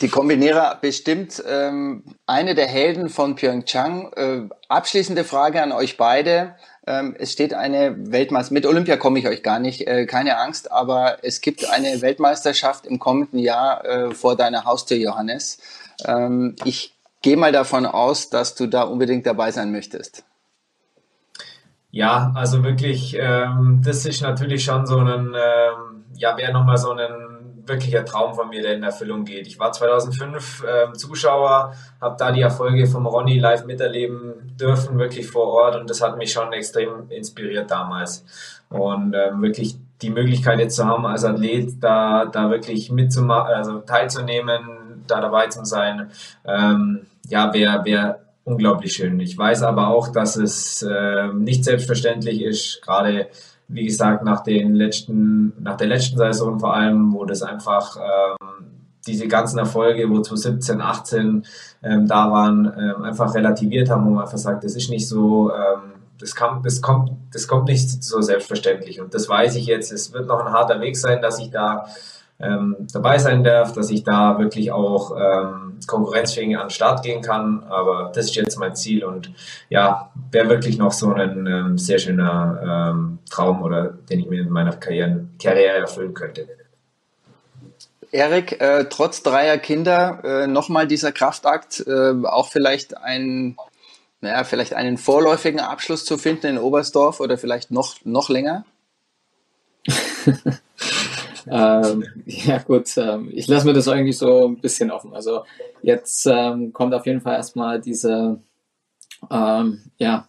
Die 0.00 0.08
Kombinierer 0.08 0.78
bestimmt 0.80 1.40
ähm, 1.46 2.02
eine 2.26 2.56
der 2.56 2.66
Helden 2.66 3.08
von 3.08 3.36
Pyeongchang. 3.36 4.12
Äh, 4.16 4.48
abschließende 4.68 5.22
Frage 5.22 5.62
an 5.62 5.70
euch 5.70 5.96
beide. 5.96 6.56
Ähm, 6.86 7.14
es 7.18 7.32
steht 7.32 7.54
eine 7.54 8.10
Weltmeisterschaft, 8.10 8.52
mit 8.52 8.66
Olympia 8.66 8.96
komme 8.96 9.18
ich 9.18 9.28
euch 9.28 9.42
gar 9.42 9.60
nicht, 9.60 9.86
äh, 9.86 10.04
keine 10.06 10.38
Angst, 10.38 10.72
aber 10.72 11.18
es 11.22 11.40
gibt 11.40 11.68
eine 11.70 12.02
Weltmeisterschaft 12.02 12.86
im 12.86 12.98
kommenden 12.98 13.38
Jahr 13.38 13.84
äh, 13.84 14.10
vor 14.12 14.36
deiner 14.36 14.64
Haustür, 14.64 14.96
Johannes. 14.96 15.58
Ähm, 16.04 16.56
ich 16.64 16.92
gehe 17.22 17.36
mal 17.36 17.52
davon 17.52 17.86
aus, 17.86 18.30
dass 18.30 18.56
du 18.56 18.66
da 18.66 18.82
unbedingt 18.82 19.26
dabei 19.26 19.52
sein 19.52 19.70
möchtest. 19.70 20.24
Ja, 21.92 22.32
also 22.34 22.64
wirklich, 22.64 23.16
ähm, 23.20 23.82
das 23.84 24.04
ist 24.06 24.22
natürlich 24.22 24.64
schon 24.64 24.86
so 24.86 24.98
ein, 24.98 25.34
ähm, 25.36 26.04
ja, 26.16 26.36
wäre 26.36 26.52
nochmal 26.52 26.78
so 26.78 26.90
ein 26.90 27.31
wirklicher 27.66 28.04
Traum 28.04 28.34
von 28.34 28.48
mir, 28.48 28.62
der 28.62 28.74
in 28.74 28.82
Erfüllung 28.82 29.24
geht. 29.24 29.46
Ich 29.46 29.58
war 29.58 29.72
2005 29.72 30.64
äh, 30.64 30.92
Zuschauer, 30.94 31.74
habe 32.00 32.16
da 32.18 32.32
die 32.32 32.40
Erfolge 32.40 32.86
vom 32.86 33.06
Ronny 33.06 33.38
live 33.38 33.64
miterleben 33.64 34.56
dürfen, 34.58 34.98
wirklich 34.98 35.28
vor 35.28 35.48
Ort 35.48 35.76
und 35.76 35.88
das 35.88 36.00
hat 36.00 36.16
mich 36.16 36.32
schon 36.32 36.52
extrem 36.52 37.10
inspiriert 37.10 37.70
damals. 37.70 38.24
Und 38.68 39.14
ähm, 39.14 39.42
wirklich 39.42 39.76
die 40.00 40.10
Möglichkeit 40.10 40.58
jetzt 40.58 40.76
zu 40.76 40.84
haben, 40.84 41.06
als 41.06 41.24
Athlet 41.24 41.82
da, 41.82 42.26
da 42.26 42.50
wirklich 42.50 42.90
mitzumachen, 42.90 43.54
also 43.54 43.78
teilzunehmen, 43.80 45.04
da 45.06 45.20
dabei 45.20 45.46
zu 45.48 45.64
sein, 45.64 46.10
ähm, 46.44 47.06
ja, 47.28 47.52
wäre 47.52 47.84
wär 47.84 48.20
unglaublich 48.44 48.94
schön. 48.94 49.20
Ich 49.20 49.38
weiß 49.38 49.62
aber 49.62 49.88
auch, 49.88 50.08
dass 50.08 50.36
es 50.36 50.82
äh, 50.82 51.28
nicht 51.28 51.64
selbstverständlich 51.64 52.42
ist, 52.42 52.82
gerade 52.82 53.28
wie 53.68 53.84
gesagt, 53.84 54.24
nach 54.24 54.42
den 54.42 54.74
letzten, 54.74 55.52
nach 55.62 55.76
der 55.76 55.88
letzten 55.88 56.16
Saison 56.16 56.60
vor 56.60 56.74
allem, 56.74 57.12
wo 57.12 57.24
das 57.24 57.42
einfach 57.42 57.96
ähm, 57.96 58.66
diese 59.06 59.28
ganzen 59.28 59.58
Erfolge, 59.58 60.08
wo 60.10 60.20
2017, 60.20 60.80
18 60.80 61.46
ähm, 61.82 62.06
da 62.06 62.30
waren, 62.30 62.72
ähm, 62.78 63.02
einfach 63.02 63.34
relativiert 63.34 63.90
haben, 63.90 64.06
wo 64.06 64.10
man 64.10 64.24
einfach 64.24 64.38
sagt, 64.38 64.64
das 64.64 64.76
ist 64.76 64.90
nicht 64.90 65.08
so, 65.08 65.50
ähm, 65.50 65.92
das, 66.18 66.34
kann, 66.34 66.62
das, 66.62 66.80
kommt, 66.80 67.12
das 67.32 67.48
kommt 67.48 67.66
nicht 67.66 68.02
so 68.02 68.20
selbstverständlich. 68.20 69.00
Und 69.00 69.14
das 69.14 69.28
weiß 69.28 69.56
ich 69.56 69.66
jetzt. 69.66 69.90
Es 69.92 70.12
wird 70.12 70.28
noch 70.28 70.44
ein 70.44 70.52
harter 70.52 70.80
Weg 70.80 70.96
sein, 70.96 71.20
dass 71.20 71.40
ich 71.40 71.50
da 71.50 71.86
ähm, 72.38 72.76
dabei 72.92 73.18
sein 73.18 73.42
darf, 73.42 73.72
dass 73.72 73.90
ich 73.90 74.04
da 74.04 74.38
wirklich 74.38 74.70
auch 74.70 75.16
ähm, 75.16 75.71
konkurrenzfähig 75.86 76.56
an 76.56 76.66
den 76.66 76.70
Start 76.70 77.02
gehen 77.02 77.22
kann. 77.22 77.64
Aber 77.64 78.12
das 78.14 78.26
ist 78.26 78.34
jetzt 78.36 78.58
mein 78.58 78.74
Ziel 78.74 79.04
und 79.04 79.32
ja, 79.68 80.10
wäre 80.30 80.48
wirklich 80.48 80.78
noch 80.78 80.92
so 80.92 81.12
ein 81.12 81.46
ähm, 81.46 81.78
sehr 81.78 81.98
schöner 81.98 82.92
ähm, 82.92 83.18
Traum 83.30 83.62
oder 83.62 83.90
den 83.90 84.20
ich 84.20 84.28
mir 84.28 84.42
in 84.42 84.50
meiner 84.50 84.72
Karriere, 84.76 85.26
Karriere 85.40 85.78
erfüllen 85.78 86.14
könnte. 86.14 86.46
Erik, 88.12 88.60
äh, 88.60 88.84
trotz 88.90 89.22
dreier 89.22 89.56
Kinder 89.56 90.20
äh, 90.22 90.46
nochmal 90.46 90.86
dieser 90.86 91.12
Kraftakt, 91.12 91.82
äh, 91.86 92.12
auch 92.24 92.48
vielleicht 92.48 92.98
ein, 92.98 93.56
naja, 94.20 94.44
vielleicht 94.44 94.74
einen 94.74 94.98
vorläufigen 94.98 95.60
Abschluss 95.60 96.04
zu 96.04 96.18
finden 96.18 96.46
in 96.46 96.58
Oberstdorf 96.58 97.20
oder 97.20 97.38
vielleicht 97.38 97.70
noch, 97.70 97.96
noch 98.04 98.28
länger? 98.28 98.66
ähm, 101.48 102.04
ja 102.26 102.58
gut, 102.58 102.96
ähm, 102.96 103.30
ich 103.32 103.48
lasse 103.48 103.66
mir 103.66 103.72
das 103.72 103.88
eigentlich 103.88 104.18
so 104.18 104.46
ein 104.46 104.60
bisschen 104.60 104.90
offen. 104.90 105.14
Also 105.14 105.44
jetzt 105.82 106.26
ähm, 106.26 106.72
kommt 106.72 106.94
auf 106.94 107.06
jeden 107.06 107.20
Fall 107.20 107.36
erstmal 107.36 107.80
diese 107.80 108.40
ähm, 109.30 109.82
ja, 109.98 110.28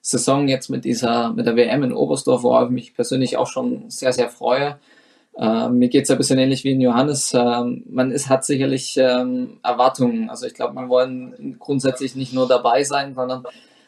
Saison 0.00 0.48
jetzt 0.48 0.70
mit 0.70 0.84
dieser 0.84 1.32
mit 1.32 1.46
der 1.46 1.56
WM 1.56 1.82
in 1.82 1.92
Oberstdorf, 1.92 2.42
worauf 2.42 2.68
ich 2.68 2.74
mich 2.74 2.94
persönlich 2.94 3.36
auch 3.36 3.46
schon 3.46 3.90
sehr, 3.90 4.12
sehr 4.12 4.28
freue. 4.28 4.78
Ähm, 5.36 5.78
mir 5.78 5.88
geht 5.88 6.04
es 6.04 6.10
ein 6.10 6.18
bisschen 6.18 6.38
ähnlich 6.38 6.62
wie 6.62 6.72
in 6.72 6.80
Johannes. 6.80 7.34
Ähm, 7.34 7.84
man 7.88 8.12
ist, 8.12 8.28
hat 8.28 8.44
sicherlich 8.44 8.96
Erwartungen. 8.96 10.30
Also 10.30 10.46
ich 10.46 10.54
glaube, 10.54 10.74
man 10.74 10.88
wollen 10.88 11.56
grundsätzlich 11.58 12.14
nicht 12.14 12.32
nur 12.32 12.46
dabei 12.46 12.84
sein, 12.84 13.14
sondern 13.14 13.44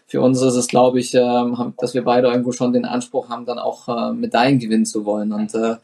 für 0.09 0.21
uns 0.21 0.41
ist 0.41 0.55
es, 0.55 0.69
glaube 0.69 1.01
ich, 1.01 1.11
dass 1.11 1.95
wir 1.95 2.05
beide 2.05 2.29
irgendwo 2.29 2.53
schon 2.53 2.73
den 2.73 2.85
Anspruch 2.85 3.29
haben, 3.29 3.45
dann 3.45 3.59
auch 3.59 3.89
äh, 3.89 4.13
Medaillen 4.13 4.61
gewinnen 4.61 4.87
zu 4.87 5.05
wollen. 5.05 5.33
Und 5.33 5.55
äh, 5.55 5.77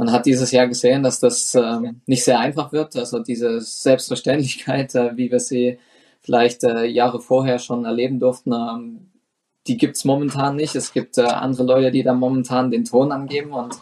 man 0.00 0.12
hat 0.12 0.24
dieses 0.24 0.50
Jahr 0.50 0.66
gesehen, 0.66 1.02
dass 1.02 1.20
das 1.20 1.54
ähm, 1.54 2.00
nicht 2.06 2.24
sehr 2.24 2.40
einfach 2.40 2.72
wird. 2.72 2.96
Also 2.96 3.18
diese 3.18 3.60
Selbstverständlichkeit, 3.60 4.94
äh, 4.94 5.14
wie 5.18 5.30
wir 5.30 5.40
sie 5.40 5.78
vielleicht 6.22 6.64
äh, 6.64 6.86
Jahre 6.86 7.20
vorher 7.20 7.58
schon 7.58 7.84
erleben 7.84 8.18
durften, 8.18 8.50
ähm, 8.54 9.10
die 9.66 9.76
gibt's 9.76 10.06
momentan 10.06 10.56
nicht. 10.56 10.74
Es 10.74 10.94
gibt 10.94 11.18
äh, 11.18 11.24
andere 11.24 11.64
Leute, 11.64 11.90
die 11.90 12.02
da 12.02 12.14
momentan 12.14 12.70
den 12.70 12.86
Ton 12.86 13.12
angeben. 13.12 13.52
Und 13.52 13.76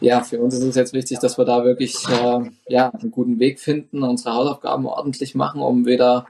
ja, 0.00 0.20
für 0.20 0.40
uns 0.40 0.54
ist 0.54 0.62
es 0.62 0.76
jetzt 0.76 0.92
wichtig, 0.92 1.18
dass 1.18 1.38
wir 1.38 1.44
da 1.44 1.64
wirklich 1.64 1.96
äh, 2.08 2.40
ja, 2.68 2.90
einen 2.90 3.10
guten 3.10 3.40
Weg 3.40 3.58
finden, 3.58 4.04
unsere 4.04 4.34
Hausaufgaben 4.34 4.86
ordentlich 4.86 5.34
machen, 5.34 5.60
um 5.60 5.86
wieder 5.86 6.26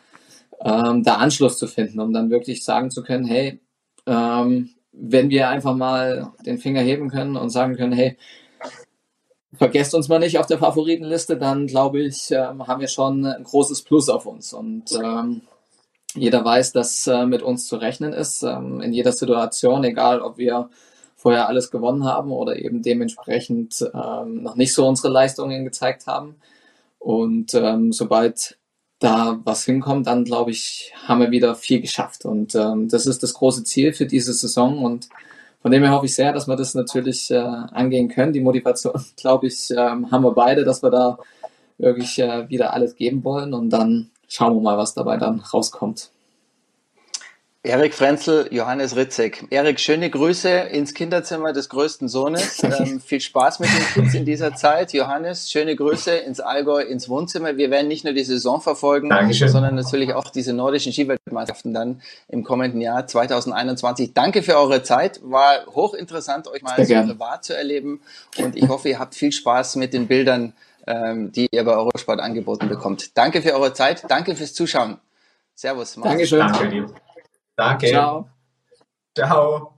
ähm, 0.65 1.05
da 1.05 1.17
Anschluss 1.17 1.59
zu 1.59 1.67
finden, 1.67 2.01
um 2.01 2.15
dann 2.15 2.31
wirklich 2.31 2.65
sagen 2.65 2.91
zu 2.91 3.03
können, 3.03 3.27
hey, 3.27 3.61
ähm, 4.07 4.71
wenn 4.93 5.29
wir 5.29 5.51
einfach 5.51 5.75
mal 5.75 6.33
den 6.47 6.57
Finger 6.57 6.81
heben 6.81 7.11
können 7.11 7.37
und 7.37 7.51
sagen 7.51 7.77
können, 7.77 7.93
hey, 7.93 8.17
vergesst 9.59 9.95
uns 9.95 10.09
mal 10.09 10.19
nicht 10.19 10.39
auf 10.39 10.47
der 10.47 10.59
Favoritenliste, 10.59 11.37
dann 11.37 11.67
glaube 11.67 12.01
ich, 12.01 12.31
ähm, 12.31 12.67
haben 12.67 12.81
wir 12.81 12.89
schon 12.89 13.27
ein 13.27 13.45
großes 13.45 13.83
Plus 13.83 14.09
auf 14.09 14.27
uns. 14.27 14.53
Und 14.53 14.93
ähm, 14.93 15.43
jeder 16.15 16.45
weiß, 16.45 16.73
dass 16.73 17.07
äh, 17.07 17.27
mit 17.27 17.43
uns 17.43 17.67
zu 17.67 17.77
rechnen 17.77 18.13
ist, 18.13 18.43
ähm, 18.43 18.81
in 18.81 18.93
jeder 18.93 19.13
Situation, 19.13 19.85
egal 19.85 20.21
ob 20.23 20.39
wir 20.39 20.71
vorher 21.17 21.49
alles 21.49 21.71
gewonnen 21.71 22.05
haben 22.05 22.31
oder 22.31 22.57
eben 22.57 22.83
dementsprechend 22.83 23.85
ähm, 23.93 24.43
noch 24.43 24.55
nicht 24.55 24.73
so 24.73 24.87
unsere 24.87 25.13
Leistungen 25.13 25.65
gezeigt 25.65 26.07
haben. 26.07 26.37
Und 27.01 27.55
ähm, 27.55 27.93
sobald 27.93 28.57
da 29.01 29.41
was 29.45 29.65
hinkommt, 29.65 30.07
dann 30.07 30.25
glaube 30.25 30.53
ich, 30.53 30.93
haben 31.07 31.21
wir 31.21 31.31
wieder 31.31 31.55
viel 31.55 31.81
geschafft. 31.81 32.25
Und 32.25 32.55
ähm, 32.55 32.89
das 32.89 33.07
ist 33.07 33.23
das 33.23 33.35
große 33.35 33.65
Ziel 33.65 33.93
für 33.93 34.07
diese 34.07 34.33
Saison. 34.33 34.85
Und 34.85 35.09
von 35.61 35.71
dem 35.71 35.83
her 35.83 35.93
hoffe 35.93 36.07
ich 36.07 36.15
sehr, 36.15 36.33
dass 36.33 36.47
wir 36.47 36.57
das 36.57 36.75
natürlich 36.75 37.31
äh, 37.31 37.37
angehen 37.37 38.09
können. 38.09 38.33
Die 38.33 38.41
Motivation, 38.41 38.95
glaube 39.17 39.49
ich, 39.49 39.71
äh, 39.71 39.77
haben 39.77 40.23
wir 40.23 40.33
beide, 40.33 40.65
dass 40.65 40.83
wir 40.83 40.91
da 40.91 41.19
wirklich 41.79 42.19
äh, 42.19 42.49
wieder 42.49 42.73
alles 42.73 42.97
geben 42.97 43.25
wollen 43.25 43.55
und 43.55 43.71
dann 43.71 44.11
schauen 44.29 44.55
wir 44.55 44.63
mal, 44.63 44.79
was 44.79 44.95
dabei 44.95 45.17
dann 45.17 45.41
rauskommt. 45.41 46.11
Erik 47.65 47.93
Frenzel, 47.93 48.49
Johannes 48.53 48.95
Ritzek. 48.95 49.49
Erik, 49.51 49.81
schöne 49.81 50.09
Grüße 50.09 50.49
ins 50.49 50.95
Kinderzimmer 50.95 51.53
des 51.53 51.69
größten 51.69 52.09
Sohnes. 52.09 52.63
Ähm, 52.69 53.01
viel 53.01 53.21
Spaß 53.21 53.61
mit 53.61 53.71
den 53.71 53.87
Kids 53.95 54.15
in 54.15 54.25
dieser 54.25 54.55
Zeit. 54.55 54.93
Johannes, 54.93 55.51
schöne 55.51 55.75
Grüße 55.75 56.13
ins 56.13 56.39
Allgäu, 56.39 56.83
ins 56.83 57.09
Wohnzimmer. 57.09 57.57
Wir 57.57 57.71
werden 57.71 57.89
nicht 57.89 58.05
nur 58.05 58.13
die 58.13 58.25
Saison 58.25 58.61
verfolgen, 58.61 59.09
Dankeschön. 59.09 59.49
sondern 59.49 59.75
natürlich 59.75 60.13
auch 60.13 60.31
diese 60.31 60.53
nordischen 60.53 60.93
Skiweltmeisterschaften 60.93 61.73
dann 61.73 62.03
im 62.29 62.45
kommenden 62.45 62.81
Jahr 62.81 63.07
2021. 63.07 64.13
Danke 64.13 64.43
für 64.43 64.57
eure 64.57 64.83
Zeit. 64.83 65.21
War 65.23 65.65
hochinteressant, 65.67 66.47
euch 66.49 66.63
mal 66.63 66.85
so 66.85 66.95
privat 66.95 67.45
zu 67.45 67.57
erleben. 67.57 68.03
Und 68.37 68.55
ich 68.55 68.69
hoffe, 68.69 68.91
ihr 68.91 68.99
habt 68.99 69.15
viel 69.15 69.33
Spaß 69.33 69.77
mit 69.77 69.95
den 69.95 70.07
Bildern, 70.07 70.53
ähm, 70.87 71.33
die 71.33 71.49
ihr 71.51 71.65
bei 71.65 71.73
Eurosport 71.73 72.21
angeboten 72.21 72.69
bekommt. 72.69 73.17
Danke 73.17 73.41
für 73.41 73.55
eure 73.55 73.73
Zeit. 73.73 74.05
Danke 74.09 74.37
fürs 74.37 74.53
Zuschauen. 74.53 74.99
Servus. 75.55 75.97
Dankeschön. 76.01 76.41
Danke 76.41 76.69
dir. 76.69 76.87
Danke. 77.59 77.89
Ciao. 77.89 78.31
Ciao. 79.17 79.78